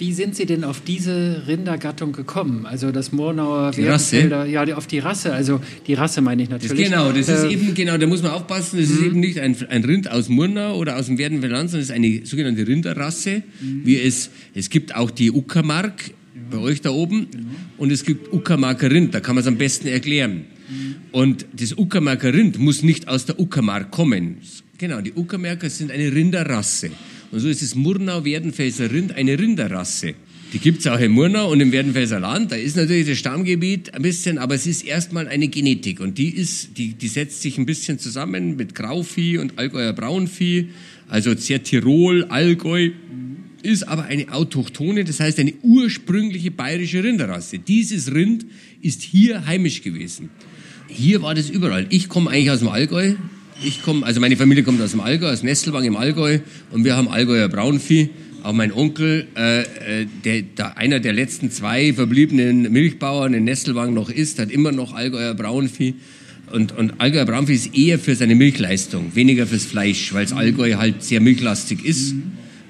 [0.00, 2.64] Wie sind Sie denn auf diese Rindergattung gekommen?
[2.64, 6.88] Also das Murnauer die Werdenfelder, ja, auf die Rasse, also die Rasse meine ich natürlich.
[6.88, 9.06] Das genau, das äh, ist eben, genau, da muss man aufpassen, das ist mhm.
[9.06, 12.24] eben nicht ein, ein Rind aus Murnau oder aus dem Werdenfeldland, sondern es ist eine
[12.24, 13.82] sogenannte Rinderrasse, mhm.
[13.84, 16.12] wie es, es gibt auch die Uckermark,
[16.50, 17.44] bei euch da oben, genau.
[17.76, 20.46] und es gibt Uckermarker Rind, da kann man es am besten erklären.
[20.70, 20.94] Mhm.
[21.12, 24.38] Und das Uckermarker Rind muss nicht aus der Uckermark kommen.
[24.78, 26.90] Genau, die Uckermarker sind eine Rinderrasse.
[27.30, 30.14] Und so ist das Murnau-Werdenfelser Rind eine Rinderrasse.
[30.52, 32.50] Die gibt es auch in Murnau und im Werdenfelser Land.
[32.50, 36.00] Da ist natürlich das Stammgebiet ein bisschen, aber es ist erstmal eine Genetik.
[36.00, 40.70] Und die, ist, die, die setzt sich ein bisschen zusammen mit Grauvieh und Allgäuer Braunvieh.
[41.08, 42.90] Also sehr Tirol, Allgäu.
[43.62, 47.58] Ist aber eine autochtone, das heißt eine ursprüngliche bayerische Rinderrasse.
[47.58, 48.46] Dieses Rind
[48.80, 50.30] ist hier heimisch gewesen.
[50.88, 51.86] Hier war das überall.
[51.90, 53.14] Ich komme eigentlich aus dem Allgäu,
[53.62, 56.96] ich komme, also meine Familie kommt aus dem Allgäu, aus Nestelwang im Allgäu und wir
[56.96, 58.10] haben Allgäuer Braunvieh.
[58.42, 63.92] Auch mein Onkel, äh, äh, der, der einer der letzten zwei verbliebenen Milchbauern in Nestelwang
[63.92, 65.94] noch ist, hat immer noch Allgäuer Braunvieh.
[66.50, 70.74] Und, und Allgäuer Braunvieh ist eher für seine Milchleistung, weniger fürs Fleisch, weil das Allgäu
[70.76, 72.14] halt sehr milchlastig ist.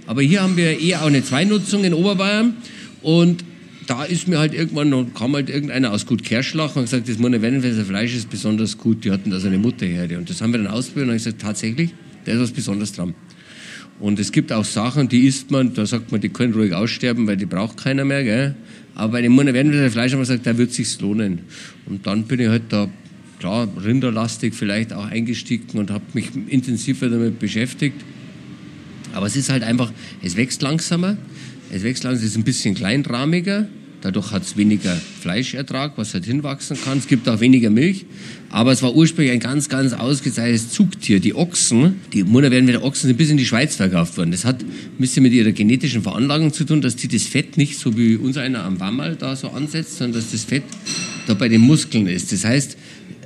[0.07, 2.57] Aber hier haben wir eher auch eine Zweinutzung in Oberbayern.
[3.00, 3.44] Und
[3.90, 7.18] da ist mir halt irgendwann noch, kam halt irgendeiner aus Gut Kerschlach und gesagt, das
[7.18, 9.05] Monnewendenfelser Fleisch ist besonders gut.
[9.05, 10.16] Die hatten da so eine Mutterherde.
[10.16, 11.90] Und das haben wir dann ausprobiert und ich gesagt, tatsächlich,
[12.24, 13.14] da ist was Besonderes dran.
[13.98, 17.26] Und es gibt auch Sachen, die isst man, da sagt man, die können ruhig aussterben,
[17.26, 18.55] weil die braucht keiner mehr, gell?
[18.94, 21.40] Aber bei dem Monnewendenfelser Fleisch haben wir gesagt, da wird sich's lohnen.
[21.87, 22.88] Und dann bin ich halt da,
[23.40, 27.96] klar, rinderlastig vielleicht auch eingestiegen und habe mich intensiver damit beschäftigt.
[29.14, 31.16] Aber es ist halt einfach, es wächst langsamer,
[31.72, 33.66] es wächst langsamer, es ist ein bisschen kleinrahmiger,
[34.02, 36.98] Dadurch hat es weniger Fleischertrag, was halt hinwachsen kann.
[36.98, 38.06] Es gibt auch weniger Milch.
[38.48, 41.20] Aber es war ursprünglich ein ganz, ganz ausgezeichnetes Zugtier.
[41.20, 44.30] Die Ochsen, die Mutter werden mit der Ochsen sind bis in die Schweiz verkauft worden.
[44.30, 47.78] Das hat ein bisschen mit ihrer genetischen Veranlagung zu tun, dass die das Fett nicht
[47.78, 50.64] so wie uns einer am Wammerl da so ansetzt, sondern dass das Fett
[51.26, 52.32] da bei den Muskeln ist.
[52.32, 52.76] Das heißt,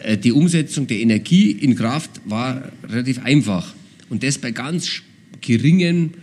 [0.03, 3.73] äh, die Umsetzung der Energie in Kraft war relativ einfach.
[4.11, 5.03] Und das bei ganz
[5.41, 6.15] geringen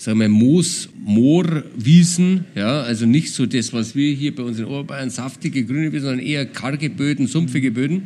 [0.00, 4.64] sagen wir, Moos, Moorwiesen, ja, also nicht so das, was wir hier bei uns in
[4.64, 8.04] Oberbayern, saftige grüne Wiesen, sondern eher karge Böden, sumpfige Böden.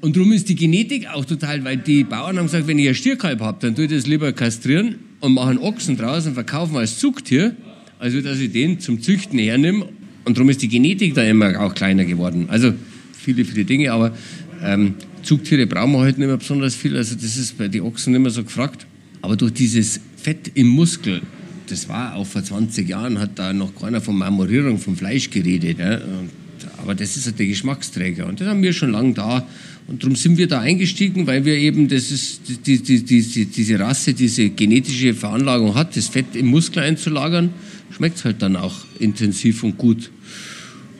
[0.00, 2.96] Und darum ist die Genetik auch total, weil die Bauern haben gesagt, wenn ihr ein
[2.96, 6.76] Stierkalb habt, dann tue ich das lieber kastrieren und mache einen Ochsen draus und verkaufen
[6.76, 7.54] als Zugtier,
[8.00, 9.88] also dass ich den zum Züchten hernehme.
[10.24, 12.46] Und darum ist die Genetik da immer auch kleiner geworden.
[12.48, 12.74] Also
[13.12, 14.12] viele, viele Dinge, aber
[14.60, 16.96] ähm, Zugtiere brauchen wir heute nicht mehr besonders viel.
[16.96, 18.88] Also das ist bei den Ochsen nicht mehr so gefragt.
[19.22, 21.20] Aber durch dieses Fett im Muskel,
[21.68, 25.78] das war auch vor 20 Jahren, hat da noch keiner von Marmorierung vom Fleisch geredet.
[25.78, 25.96] Ja?
[25.96, 26.30] Und,
[26.78, 29.46] aber das ist halt der Geschmacksträger und das haben wir schon lange da.
[29.86, 33.78] Und darum sind wir da eingestiegen, weil wir eben, das ist, die, die, die, diese
[33.78, 37.50] Rasse, diese genetische Veranlagung hat, das Fett im Muskel einzulagern,
[37.94, 40.10] schmeckt es halt dann auch intensiv und gut.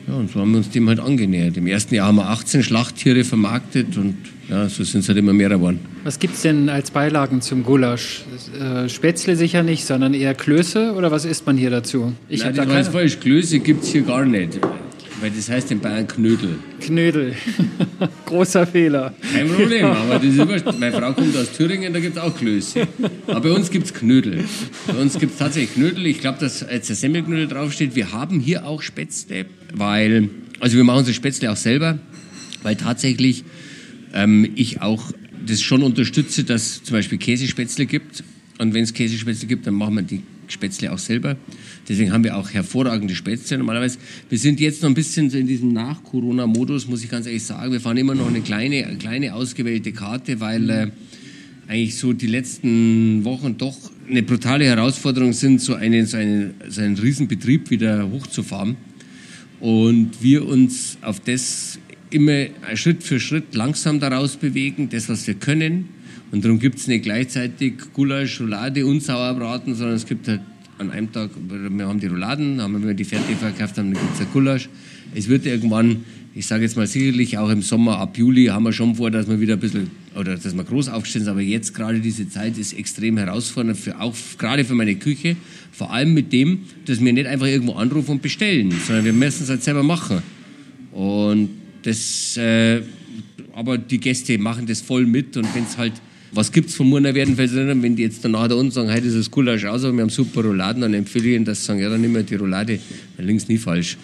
[0.07, 1.57] Ja, und so haben wir uns dem halt angenähert.
[1.57, 4.15] Im ersten Jahr haben wir 18 Schlachttiere vermarktet und
[4.49, 5.79] ja, so sind es halt immer mehr geworden.
[6.03, 8.23] Was gibt es denn als Beilagen zum Gulasch?
[8.59, 12.13] Äh, Spätzle sicher nicht, sondern eher Klöße oder was isst man hier dazu?
[12.29, 13.19] Ich Nein, das da weiß falsch.
[13.19, 14.59] Klöße gibt es hier gar nicht.
[15.21, 16.57] Weil das heißt in Bayern Knödel.
[16.81, 17.35] Knödel.
[18.25, 19.13] Großer Fehler.
[19.33, 22.35] Kein Problem, aber das ist immer, meine Frau kommt aus Thüringen, da gibt es auch
[22.35, 22.87] Klöße.
[23.27, 24.43] Aber bei uns gibt es Knödel.
[24.87, 26.05] Bei uns gibt es tatsächlich Knödel.
[26.05, 27.95] Ich glaube, dass jetzt der Semmelknödel draufsteht.
[27.95, 31.99] Wir haben hier auch Spätzle, weil, also wir machen unsere Spätzle auch selber,
[32.63, 33.45] weil tatsächlich
[34.13, 35.11] ähm, ich auch
[35.45, 38.23] das schon unterstütze, dass es zum Beispiel Käsespätzle gibt.
[38.57, 41.35] Und wenn es Käsespätzle gibt, dann machen wir die Spätzle auch selber.
[41.87, 43.97] Deswegen haben wir auch hervorragende Spätzle normalerweise.
[44.29, 47.71] Wir sind jetzt noch ein bisschen so in diesem Nach-Corona-Modus, muss ich ganz ehrlich sagen.
[47.71, 50.87] Wir fahren immer noch eine kleine, eine kleine ausgewählte Karte, weil äh,
[51.67, 53.77] eigentlich so die letzten Wochen doch
[54.09, 58.75] eine brutale Herausforderung sind, so einen, so einen, so einen Riesenbetrieb wieder hochzufahren.
[59.59, 61.79] Und wir uns auf das
[62.09, 65.89] immer Schritt für Schritt langsam daraus bewegen, das, was wir können.
[66.31, 70.41] Und darum gibt es nicht gleichzeitig Gulasch, Roulade und Sauerbraten, sondern es gibt halt
[70.77, 74.21] an einem Tag, wir haben die Rouladen, haben wir die fertig verkauft, dann gibt es
[74.21, 74.67] ein Gulasch.
[75.13, 78.73] Es wird irgendwann, ich sage jetzt mal sicherlich auch im Sommer, ab Juli haben wir
[78.73, 82.01] schon vor, dass wir wieder ein bisschen, oder dass wir groß aufstehen, aber jetzt gerade
[82.01, 85.37] diese Zeit ist extrem herausfordernd, für, auch gerade für meine Küche,
[85.71, 89.43] vor allem mit dem, dass wir nicht einfach irgendwo anrufen und bestellen, sondern wir müssen
[89.43, 90.21] es halt selber machen.
[90.91, 91.49] Und
[91.83, 92.81] das, äh,
[93.53, 95.93] aber die Gäste machen das voll mit und wenn es halt
[96.35, 99.17] was gibt es von Murner Werdenfels wenn die jetzt danach da unten sagen, heute ist
[99.17, 101.79] das Gulasch aus, aber wir haben super Rouladen, dann empfehle ich ihnen, dass sie sagen,
[101.79, 102.79] ja, dann nehmen wir die Roulade,
[103.15, 103.97] dann links nie falsch.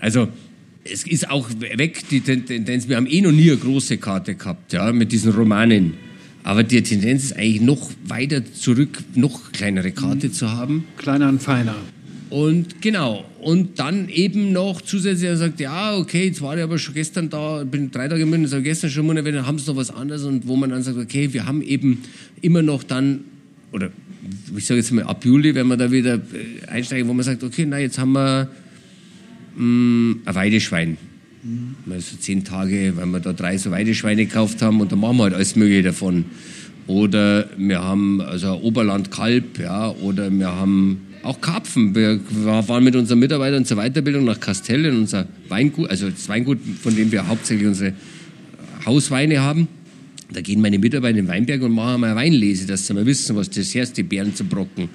[0.00, 0.28] Also,
[0.84, 4.72] es ist auch weg die Tendenz, wir haben eh noch nie eine große Karte gehabt,
[4.72, 5.94] ja, mit diesen Romanen.
[6.42, 10.32] Aber die Tendenz ist eigentlich noch weiter zurück, noch kleinere Karte mhm.
[10.32, 10.84] zu haben.
[10.96, 11.74] Kleiner und feiner.
[12.30, 16.80] Und genau, und dann eben noch zusätzlich, er sagt, ja, okay, jetzt war ich aber
[16.80, 19.70] schon gestern da, bin drei Tage in München, sage gestern schon mal, dann haben sie
[19.70, 22.02] noch was anderes und wo man dann sagt, okay, wir haben eben
[22.42, 23.20] immer noch dann,
[23.70, 23.90] oder
[24.56, 27.44] ich sage jetzt mal ab Juli, wenn wir da wieder äh, einsteigen, wo man sagt,
[27.44, 28.48] okay, na, jetzt haben wir
[29.54, 30.96] mh, mm, ein Weideschwein.
[31.44, 31.92] Mhm.
[31.92, 35.22] Also zehn Tage, weil wir da drei so Weideschweine gekauft haben und da machen wir
[35.22, 36.24] halt alles Mögliche davon.
[36.88, 41.94] Oder wir haben also Oberland Kalb, ja, oder wir haben auch Karpfen.
[41.94, 46.58] Wir waren mit unseren Mitarbeitern zur Weiterbildung nach Kastell in unser Weingut, also das Weingut,
[46.82, 47.92] von dem wir hauptsächlich unsere
[48.84, 49.68] Hausweine haben.
[50.30, 53.36] Da gehen meine Mitarbeiter in den Weinberg und machen mal Weinlese, dass sie mal wissen,
[53.36, 54.88] was das heißt, die Beeren zu brocken.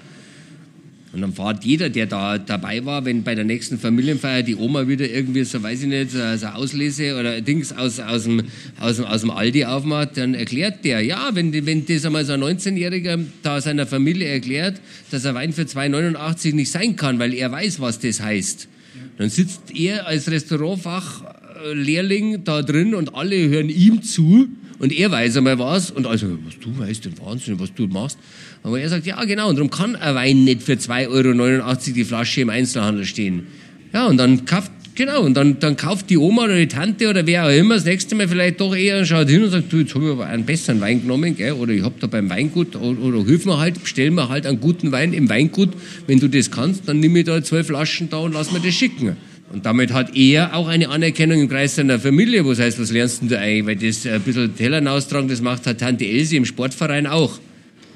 [1.14, 4.88] Und dann fährt jeder, der da dabei war, wenn bei der nächsten Familienfeier die Oma
[4.88, 8.44] wieder irgendwie so, weiß ich nicht, so eine Auslese oder Dings aus, aus, dem,
[8.80, 12.32] aus, dem, aus dem Aldi aufmacht, dann erklärt der, ja, wenn, wenn das einmal so
[12.32, 14.80] ein 19-Jähriger da seiner Familie erklärt,
[15.12, 18.70] dass ein Wein für 2,89 nicht sein kann, weil er weiß, was das heißt.
[19.18, 24.48] Dann sitzt er als Restaurantfachlehrling da drin und alle hören ihm zu
[24.82, 28.18] und er weiß einmal was und also, was du weißt, den Wahnsinn, was du machst.
[28.64, 32.04] Aber er sagt, ja genau, und darum kann ein Wein nicht für 2,89 Euro die
[32.04, 33.46] Flasche im Einzelhandel stehen.
[33.94, 37.28] Ja, und dann kauft, genau, und dann, dann kauft die Oma oder die Tante oder
[37.28, 39.78] wer auch immer das nächste Mal vielleicht doch eher und schaut hin und sagt, du,
[39.78, 41.52] jetzt habe ich aber einen besseren Wein genommen, gell?
[41.52, 44.60] oder ich habe da beim Weingut, oder, oder hilf mir halt, bestell mir halt einen
[44.60, 45.70] guten Wein im Weingut.
[46.08, 48.74] Wenn du das kannst, dann nimm ich da zwölf Flaschen da und lass mir das
[48.74, 49.16] schicken.
[49.52, 52.46] Und damit hat er auch eine Anerkennung im Kreis seiner Familie.
[52.46, 53.66] Was heißt, was lernst du eigentlich?
[53.66, 57.38] Weil das ein bisschen Tellern austragen, das macht halt Tante Elsie im Sportverein auch.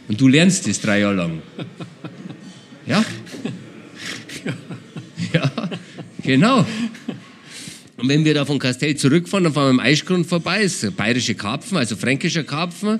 [0.07, 1.41] Und du lernst das drei Jahre lang.
[2.87, 3.03] Ja?
[5.33, 5.51] Ja.
[6.21, 6.59] Genau.
[7.97, 10.95] Und wenn wir da von Kastell zurückfahren, dann fahren wir am Eichgrund vorbei, das ist
[10.95, 12.99] bayerische Karpfen, also fränkischer Karpfen.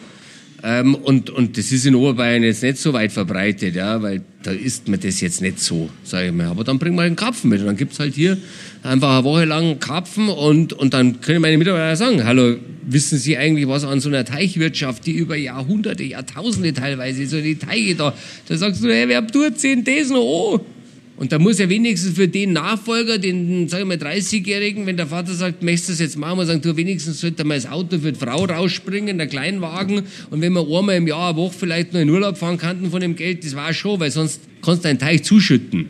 [0.68, 4.50] Ähm, und, und das ist in Oberbayern jetzt nicht so weit verbreitet, ja, weil da
[4.50, 6.48] isst man das jetzt nicht so, sage ich mal.
[6.48, 8.36] Aber dann bringen wir den Karpfen mit und dann gibt's halt hier
[8.82, 13.38] einfach eine Woche lang Karpfen und, und dann können meine Mitarbeiter sagen, hallo, wissen Sie
[13.38, 18.16] eigentlich, was an so einer Teichwirtschaft, die über Jahrhunderte, Jahrtausende teilweise, so die Teiche da,
[18.48, 20.75] da sagst du, hey, wer tut denn das noch an?
[21.18, 25.08] Und da muss ja wenigstens für den Nachfolger, den, sag ich mal, 30-Jährigen, wenn der
[25.08, 28.00] Vater sagt, möchtest du das jetzt machen, muss sagen, du, wenigstens sollte mal das Auto
[28.00, 30.04] für die Frau rausspringen, der Kleinwagen.
[30.30, 33.00] Und wenn wir einmal im Jahr, eine Woche vielleicht noch in Urlaub fahren könnten von
[33.00, 35.88] dem Geld, das war schon, weil sonst kannst du einen Teich zuschütten.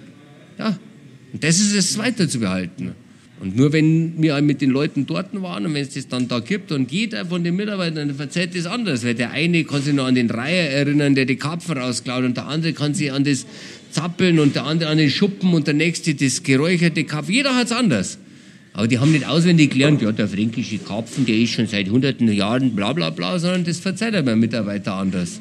[0.60, 0.78] Ja.
[1.34, 2.94] Und das ist es weiter zu behalten.
[3.42, 6.40] Und nur wenn wir mit den Leuten dort waren und wenn es das dann da
[6.40, 10.06] gibt und jeder von den Mitarbeitern verzeiht das anders, weil der eine kann sich noch
[10.06, 13.46] an den Reiher erinnern, der die Karpfen rausklaut und der andere kann sich an das
[13.96, 17.34] Zappeln und der andere an den Schuppen und der nächste das geräucherte Karpfen.
[17.34, 18.18] Jeder hat es anders.
[18.74, 22.30] Aber die haben nicht auswendig gelernt, ja, der fränkische Karpfen, der ist schon seit hunderten
[22.30, 25.40] Jahren bla bla bla, sondern das verzeiht einem Mitarbeiter anders.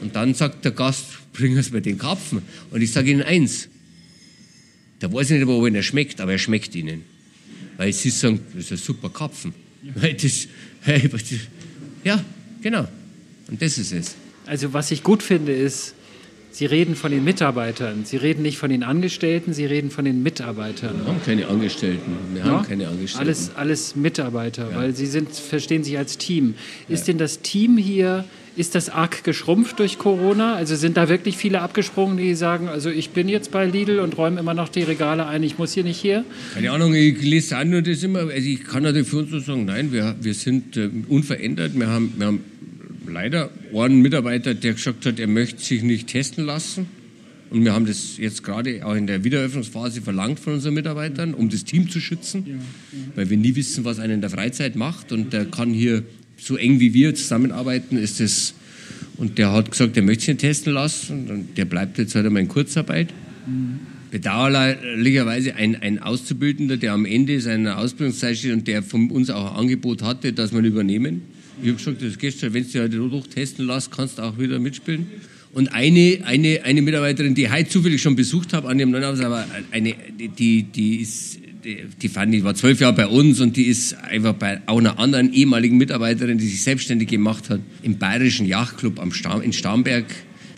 [0.00, 2.40] Und dann sagt der Gast, bring uns mal den Karpfen.
[2.70, 3.68] Und ich sage Ihnen eins,
[5.00, 7.02] der weiß nicht, ob er schmeckt, aber er schmeckt Ihnen.
[7.78, 9.52] Weil Sie sagen, das ist ein super Karpfen.
[9.82, 10.12] Ja.
[10.12, 10.46] Das,
[10.82, 11.10] hey,
[12.04, 12.24] ja,
[12.62, 12.86] genau.
[13.48, 14.14] Und das ist es.
[14.46, 15.94] Also was ich gut finde, ist,
[16.50, 18.04] Sie reden von den Mitarbeitern.
[18.04, 20.94] Sie reden nicht von den Angestellten, Sie reden von den Mitarbeitern.
[21.00, 22.12] Wir haben keine Angestellten.
[22.32, 22.46] Wir ja?
[22.48, 23.26] haben keine Angestellten.
[23.26, 24.76] Alles, alles Mitarbeiter, ja.
[24.76, 26.54] weil Sie sind, verstehen sich als Team.
[26.88, 27.12] Ist ja.
[27.12, 28.24] denn das Team hier,
[28.56, 30.56] ist das arg geschrumpft durch Corona?
[30.56, 34.18] Also sind da wirklich viele abgesprungen, die sagen, also ich bin jetzt bei Lidl und
[34.18, 36.24] räume immer noch die Regale ein, ich muss hier nicht her?
[36.54, 39.38] Keine Ahnung, ich lese an und das immer, also ich kann natürlich für uns so
[39.38, 41.78] sagen, nein, wir, wir sind äh, unverändert.
[41.78, 42.40] Wir haben, wir haben
[43.08, 46.86] leider einen Mitarbeiter, der gesagt hat, er möchte sich nicht testen lassen.
[47.50, 51.48] Und wir haben das jetzt gerade auch in der Wiedereröffnungsphase verlangt von unseren Mitarbeitern, um
[51.48, 52.60] das Team zu schützen, ja, ja.
[53.14, 55.12] weil wir nie wissen, was einer in der Freizeit macht.
[55.12, 56.02] Und der kann hier
[56.36, 58.54] so eng wie wir zusammenarbeiten, ist das.
[59.16, 61.30] Und der hat gesagt, er möchte sich nicht testen lassen.
[61.30, 63.08] Und der bleibt jetzt halt einmal in Kurzarbeit.
[63.46, 63.80] Mhm.
[64.10, 69.52] Bedauerlicherweise ein, ein Auszubildender, der am Ende seiner Ausbildungszeit steht und der von uns auch
[69.52, 71.22] ein Angebot hatte, dass wir ihn übernehmen.
[71.60, 74.38] Ich habe gesagt, das gestern, wenn du dich heute halt testen lässt, kannst du auch
[74.38, 75.06] wieder mitspielen.
[75.52, 79.18] Und eine, eine, eine Mitarbeiterin, die ich heute zufällig schon besucht habe an dem Neunhaus,
[79.20, 83.64] aber eine, die, die ist, die, die ich war zwölf Jahre bei uns und die
[83.64, 88.46] ist einfach bei auch einer anderen ehemaligen Mitarbeiterin, die sich selbstständig gemacht hat, im Bayerischen
[88.46, 90.04] Yachtclub am Stamm, in Starnberg.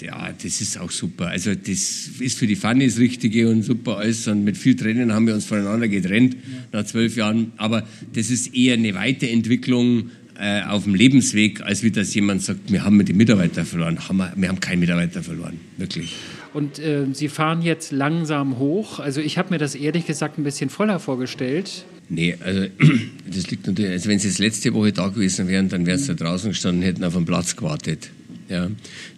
[0.02, 1.28] Ja, das ist auch super.
[1.28, 4.26] Also das ist für die Fanny das Richtige und super alles.
[4.28, 6.36] Und mit viel Tränen haben wir uns voneinander getrennt
[6.72, 7.52] nach zwölf Jahren.
[7.58, 10.10] Aber das ist eher eine Weiterentwicklung
[10.40, 14.08] äh, auf dem Lebensweg, als wie das jemand sagt, wir haben die Mitarbeiter verloren.
[14.08, 16.14] Haben wir, wir haben keinen Mitarbeiter verloren, wirklich.
[16.52, 18.98] Und äh, Sie fahren jetzt langsam hoch.
[18.98, 21.84] Also ich habe mir das ehrlich gesagt ein bisschen voller vorgestellt.
[22.08, 22.66] Nee, also
[23.26, 26.14] das liegt natürlich, also wenn Sie jetzt letzte Woche da gewesen wären, dann wären Sie
[26.14, 28.10] da draußen gestanden und hätten auf dem Platz gewartet.
[28.48, 28.68] Ja,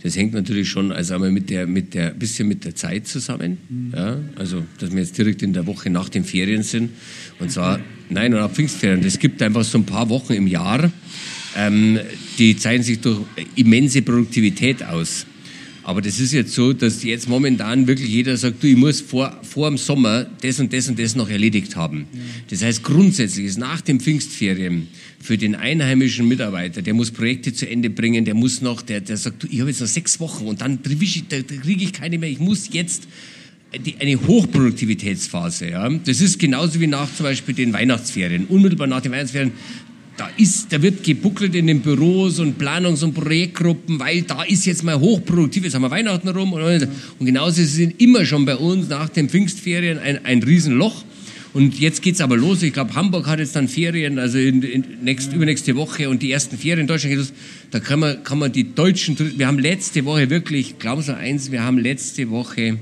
[0.03, 3.57] das hängt natürlich schon also einmal mit der, mit der, bisschen mit der Zeit zusammen.
[3.71, 3.93] Mhm.
[3.97, 6.91] Ja, also, dass wir jetzt direkt in der Woche nach den Ferien sind.
[7.41, 7.81] Und zwar,
[8.11, 9.03] nein, und auch Pfingstferien.
[9.03, 10.93] Es gibt einfach so ein paar Wochen im Jahr,
[11.57, 11.99] ähm,
[12.39, 13.21] die zeichnen sich durch
[13.57, 15.27] immense Produktivität aus.
[15.85, 19.37] Aber das ist jetzt so, dass jetzt momentan wirklich jeder sagt, du, ich muss vor,
[19.43, 22.07] vor dem Sommer das und das und das noch erledigt haben.
[22.51, 24.87] Das heißt, grundsätzlich ist nach den Pfingstferien
[25.21, 29.17] für den einheimischen Mitarbeiter, der muss Projekte zu Ende bringen, der muss noch, der, der
[29.17, 32.39] sagt, du, ich habe jetzt noch sechs Wochen und dann kriege ich keine mehr, ich
[32.39, 33.09] muss jetzt
[33.79, 35.71] die, eine Hochproduktivitätsphase.
[35.71, 35.89] Ja?
[35.89, 38.47] Das ist genauso wie nach zum Beispiel den Weihnachtsferien.
[38.47, 39.53] Unmittelbar nach den Weihnachtsferien
[40.17, 44.67] da ist, da wird gebuckelt in den Büros und Planungs- und Projektgruppen, weil da ist
[44.67, 46.63] jetzt mal hochproduktiv, jetzt haben wir Weihnachten rum und,
[47.19, 51.05] und genauso ist es immer schon bei uns nach den Pfingstferien ein, ein Riesenloch.
[51.55, 52.63] Und jetzt geht's aber los.
[52.63, 56.33] Ich glaube, Hamburg hat jetzt dann Ferien, also in, in nächst, übernächste Woche und die
[56.33, 57.35] ersten Ferien in Deutschland los.
[57.71, 61.53] Da kann man, kann man die Deutschen, wir haben letzte Woche wirklich, glauben Sie eins,
[61.53, 62.79] wir haben letzte Woche,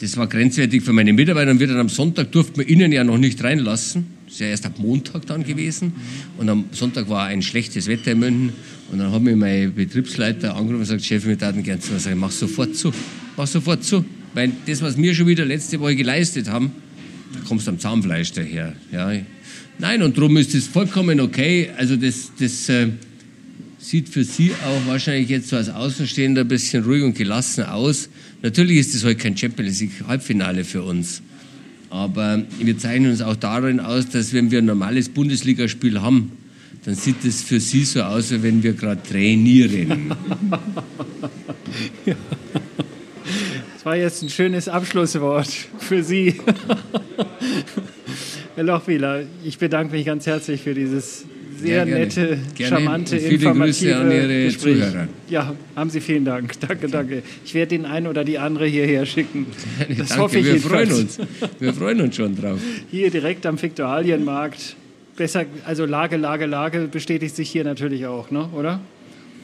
[0.00, 3.02] das war grenzwertig für meine Mitarbeiter und wir dann am Sonntag durften wir ihnen ja
[3.02, 5.92] noch nicht reinlassen ist ja erst ab Montag dann gewesen.
[6.36, 8.52] Und am Sonntag war ein schlechtes Wetter in München.
[8.92, 12.18] Und dann hat mich mein Betriebsleiter angerufen und gesagt, Chef, wir würden gerne zu sagen,
[12.18, 12.92] mach sofort zu.
[13.36, 14.04] Mach sofort zu.
[14.34, 16.72] Weil das, was wir schon wieder letzte Woche geleistet haben,
[17.32, 18.74] da kommst du am Zahnfleisch daher.
[18.92, 19.10] Ja.
[19.78, 21.70] Nein, und darum ist es vollkommen okay.
[21.76, 22.88] Also das, das äh,
[23.78, 28.08] sieht für Sie auch wahrscheinlich jetzt so als Außenstehender ein bisschen ruhig und gelassen aus.
[28.42, 31.22] Natürlich ist das heute kein Champions League Halbfinale für uns.
[31.90, 36.32] Aber wir zeichnen uns auch darin aus, dass wenn wir ein normales Bundesligaspiel haben,
[36.84, 40.14] dann sieht es für Sie so aus, als wenn wir gerade trainieren.
[43.74, 46.34] Das war jetzt ein schönes Abschlusswort für Sie.
[48.56, 51.26] Herr Lochwieler, ich bedanke mich ganz herzlich für dieses
[51.60, 52.00] sehr gerne.
[52.04, 52.76] nette, Gerne.
[52.76, 54.74] charmante, Und viele informative Grüße an Ihre Gespräch.
[54.76, 55.08] Zuhörer.
[55.28, 56.52] Ja, haben Sie vielen Dank.
[56.60, 57.22] Danke, danke.
[57.44, 59.46] Ich werde den einen oder die andere hierher schicken.
[59.98, 60.88] Das Danke, hoffe ich wir jedenfalls.
[60.88, 61.18] freuen uns.
[61.58, 62.60] Wir freuen uns schon drauf.
[62.90, 64.76] Hier direkt am Viktualienmarkt.
[65.16, 68.48] Besser, also Lage, Lage, Lage bestätigt sich hier natürlich auch, ne?
[68.54, 68.80] oder?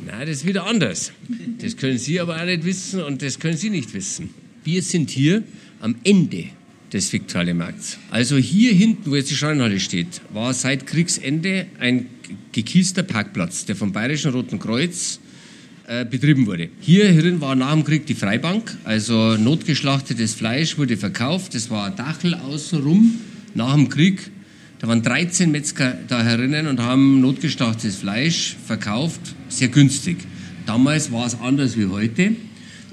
[0.06, 1.12] Nein, das ist wieder anders.
[1.60, 4.30] Das können Sie aber auch nicht wissen und das können Sie nicht wissen.
[4.62, 5.42] Wir sind hier
[5.80, 6.44] am Ende
[6.92, 7.98] des Viktualienmarkts.
[8.10, 12.06] Also hier hinten, wo jetzt die Schreinhalle steht, war seit Kriegsende ein
[12.52, 15.18] gekiester Parkplatz, der vom Bayerischen Roten Kreuz
[15.86, 16.68] äh, betrieben wurde.
[16.80, 21.54] Hier drin war nach dem Krieg die Freibank, also notgeschlachtetes Fleisch wurde verkauft.
[21.54, 23.20] Das war ein Dachel außenrum
[23.54, 24.30] nach dem Krieg.
[24.78, 30.18] Da waren 13 Metzger da herinnen und haben notgeschlachtetes Fleisch verkauft, sehr günstig.
[30.66, 32.36] Damals war es anders wie heute.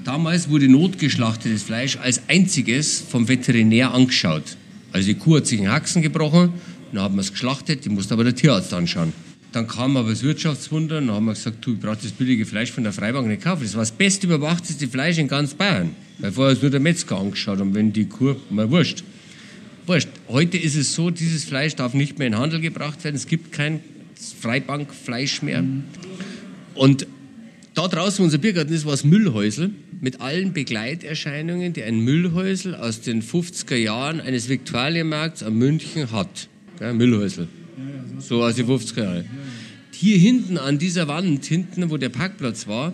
[0.04, 4.56] Damals wurde notgeschlachtetes Fleisch als einziges vom Veterinär angeschaut.
[4.90, 6.52] Also die Kuh hat sich in Haxen gebrochen,
[6.92, 9.12] dann hat man es geschlachtet, die musste aber der Tierarzt anschauen.
[9.52, 12.46] Dann kam aber das Wirtschaftswunder und dann haben wir gesagt, du, ich brauche das billige
[12.46, 13.62] Fleisch von der Freibank nicht kaufen.
[13.62, 15.90] Das war das best überwachteste Fleisch in ganz Bayern.
[16.18, 19.04] Weil vorher ist nur der Metzger angeschaut und wenn die Kuh, mal wurscht.
[19.86, 20.08] Wurscht.
[20.28, 23.16] Heute ist es so, dieses Fleisch darf nicht mehr in den Handel gebracht werden.
[23.16, 23.80] Es gibt kein
[24.40, 25.62] Freibankfleisch mehr.
[26.74, 27.06] Und
[27.74, 29.70] da draußen, unser Biergarten ist was Müllhäusel
[30.02, 36.48] mit allen Begleiterscheinungen, die ein Müllhäusel aus den 50er Jahren eines Viktualienmarkts am München hat.
[36.80, 37.46] Gell, Müllhäusel.
[38.18, 39.24] So aus den 50er Jahren.
[39.92, 42.92] Hier hinten an dieser Wand, hinten, wo der Parkplatz war,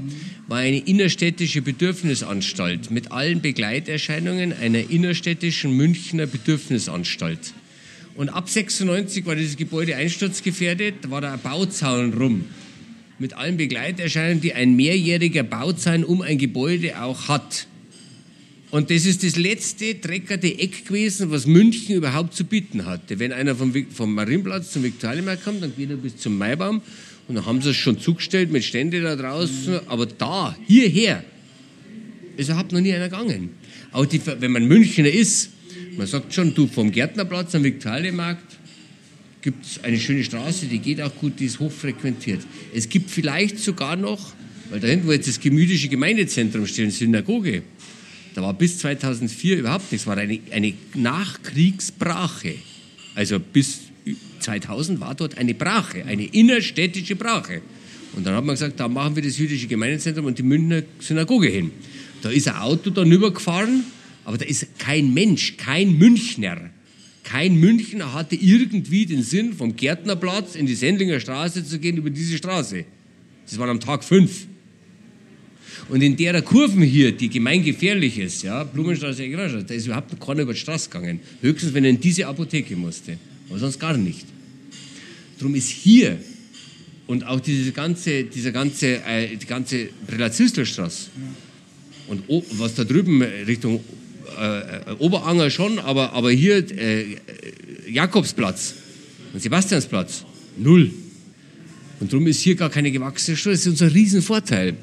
[0.49, 7.55] war eine innerstädtische Bedürfnisanstalt mit allen Begleiterscheinungen einer innerstädtischen Münchner Bedürfnisanstalt.
[8.17, 12.45] Und ab 96 war dieses Gebäude einsturzgefährdet, da war da ein Bauzaun rum
[13.19, 17.67] mit allen Begleiterscheinungen, die ein mehrjähriger Bauzaun um ein Gebäude auch hat.
[18.71, 23.19] Und das ist das letzte dreckerte Eck gewesen, was München überhaupt zu bieten hatte.
[23.19, 26.83] Wenn einer vom, vom Marienplatz zum Viktualienmarkt kommt, dann geht er bis zum Maibaum
[27.29, 29.81] und dann haben sie es schon zugestellt mit Stände da draußen.
[29.87, 31.25] Aber da, hierher,
[32.37, 33.51] ist überhaupt noch nie einer gegangen.
[33.91, 35.51] Auch die, wenn man Münchner ist,
[35.97, 38.59] man sagt schon, du vom Gärtnerplatz am Viktualienmarkt
[39.43, 42.41] gibt es eine schöne Straße, die geht auch gut, die ist hochfrequentiert.
[42.75, 44.33] Es gibt vielleicht sogar noch,
[44.71, 47.63] weil da hinten, wo jetzt das gemütliche Gemeindezentrum steht, Synagoge,
[48.35, 52.55] da war bis 2004 überhaupt nichts, war eine, eine Nachkriegsbrache.
[53.15, 53.81] Also bis
[54.41, 57.63] 2000 war dort eine Brache, eine innerstädtische Brache.
[58.15, 61.49] Und dann hat man gesagt, da machen wir das jüdische Gemeindezentrum und die Münchner Synagoge
[61.49, 61.71] hin.
[62.23, 63.85] Da ist ein Auto dann übergefahren,
[64.25, 66.71] aber da ist kein Mensch, kein Münchner.
[67.29, 72.09] Kein Münchner hatte irgendwie den Sinn, vom Gärtnerplatz in die Sendlinger Straße zu gehen über
[72.09, 72.87] diese Straße.
[73.45, 74.47] Das war am Tag fünf.
[75.91, 80.41] Und in der Kurven hier, die gemeingefährlich ist, ja, Blumenstraße, Eggerstraße, da ist überhaupt keiner
[80.41, 81.21] über die Straße gegangen.
[81.43, 83.19] Höchstens, wenn er in diese Apotheke musste.
[83.51, 84.25] Aber sonst gar nicht.
[85.39, 86.19] Darum ist hier
[87.07, 91.11] und auch diese ganze, dieser ganze, äh, die ganze Relazistelstraße
[92.07, 92.23] und
[92.53, 93.85] was da drüben Richtung
[94.39, 97.17] äh, äh, Oberanger schon, aber, aber hier äh,
[97.89, 98.75] Jakobsplatz
[99.33, 100.25] und Sebastiansplatz,
[100.57, 100.91] null.
[102.01, 103.57] Und darum ist hier gar keine gewachsene Straße.
[103.57, 104.75] Das ist unser Riesenvorteil.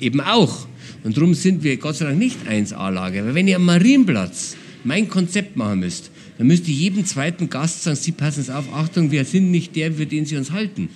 [0.00, 0.66] Eben auch.
[1.02, 3.24] Und darum sind wir Gott sei Dank nicht 1A-Lage.
[3.24, 7.84] Weil wenn ihr am Marienplatz mein Konzept machen müsst, dann müsst ihr jedem zweiten Gast
[7.84, 10.88] sagen, Sie passen es auf, Achtung, wir sind nicht der, für den Sie uns halten.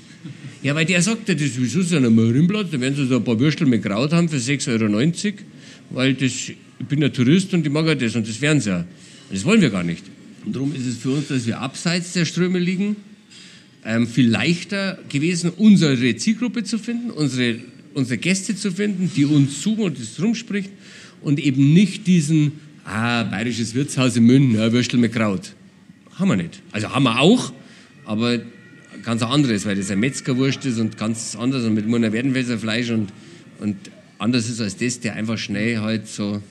[0.62, 3.16] Ja, weil der sagt ja, das wieso ist ja ein Marienplatz, da werden Sie so
[3.16, 5.34] ein paar Würstel mit Kraut haben für 6,90 Euro,
[5.90, 6.32] weil das,
[6.79, 8.79] ich bin ja Tourist und ich mag ja das und das werden sie ja.
[8.79, 8.87] Und
[9.33, 10.05] das wollen wir gar nicht.
[10.45, 12.97] Und darum ist es für uns, dass wir abseits der Ströme liegen,
[13.85, 17.59] ähm, viel leichter gewesen, unsere Zielgruppe zu finden, unsere,
[17.95, 20.70] unsere Gäste zu finden, die uns suchen und das rumspricht
[21.20, 22.53] und eben nicht diesen,
[22.85, 25.55] ah, bayerisches Wirtshaus in München, ja, Würstel mit Kraut.
[26.14, 26.61] Haben wir nicht.
[26.72, 27.53] Also haben wir auch,
[28.05, 28.41] aber
[29.03, 32.59] ganz ein anderes, weil das ein Metzgerwurst ist und ganz anders und mit Murner Werdenfelser
[32.59, 33.12] Fleisch und,
[33.61, 33.76] und
[34.18, 36.43] anders ist als das, der einfach schnell halt so.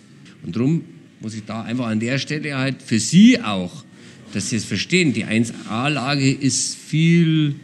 [0.47, 0.81] Und drum
[1.19, 3.83] muss ich da einfach an der Stelle halt für Sie auch,
[4.31, 7.55] dass Sie es verstehen, die 1A-Lage ist viel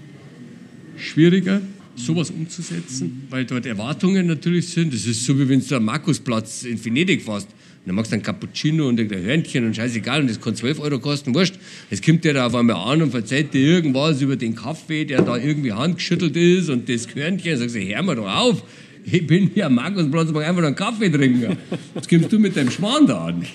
[0.97, 1.61] schwieriger,
[1.95, 4.93] sowas umzusetzen, weil dort Erwartungen natürlich sind.
[4.93, 7.47] Das ist so, wie wenn du am Markusplatz in Venedig fährst.
[7.47, 10.79] Und dann machst du ein Cappuccino und ein Hörnchen und scheißegal und das kann 12
[10.79, 11.55] Euro kosten, wurscht.
[11.89, 15.21] Jetzt kommt der da auf einmal an und erzählt dir irgendwas über den Kaffee, der
[15.21, 17.57] da irgendwie handgeschüttelt ist und das Hörnchen.
[17.57, 18.63] Sagst du, hör mal doch auf.
[19.05, 21.57] Ich bin hier am Markusplatz mag einfach noch einen Kaffee trinken.
[21.95, 23.45] Jetzt kommst du mit deinem Schmarrn da an.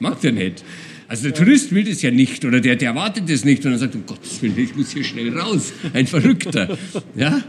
[0.00, 0.64] Mag der nicht.
[1.08, 3.80] Also der Tourist will das ja nicht oder der, der erwartet das nicht und dann
[3.80, 5.72] sagt, um Gottes Willen, ich muss hier schnell raus.
[5.92, 6.78] Ein Verrückter.
[7.14, 7.42] Ja?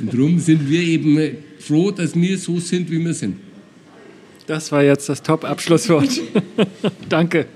[0.00, 1.18] Und darum sind wir eben
[1.58, 3.36] froh, dass wir so sind, wie wir sind.
[4.46, 6.20] Das war jetzt das Top-Abschlusswort.
[7.08, 7.46] Danke.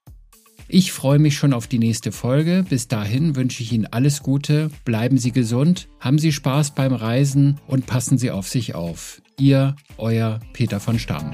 [0.68, 2.66] Ich freue mich schon auf die nächste Folge.
[2.68, 7.60] Bis dahin wünsche ich Ihnen alles Gute, bleiben Sie gesund, haben Sie Spaß beim Reisen
[7.68, 9.22] und passen Sie auf sich auf.
[9.40, 11.34] Ihr, euer Peter von Stamm.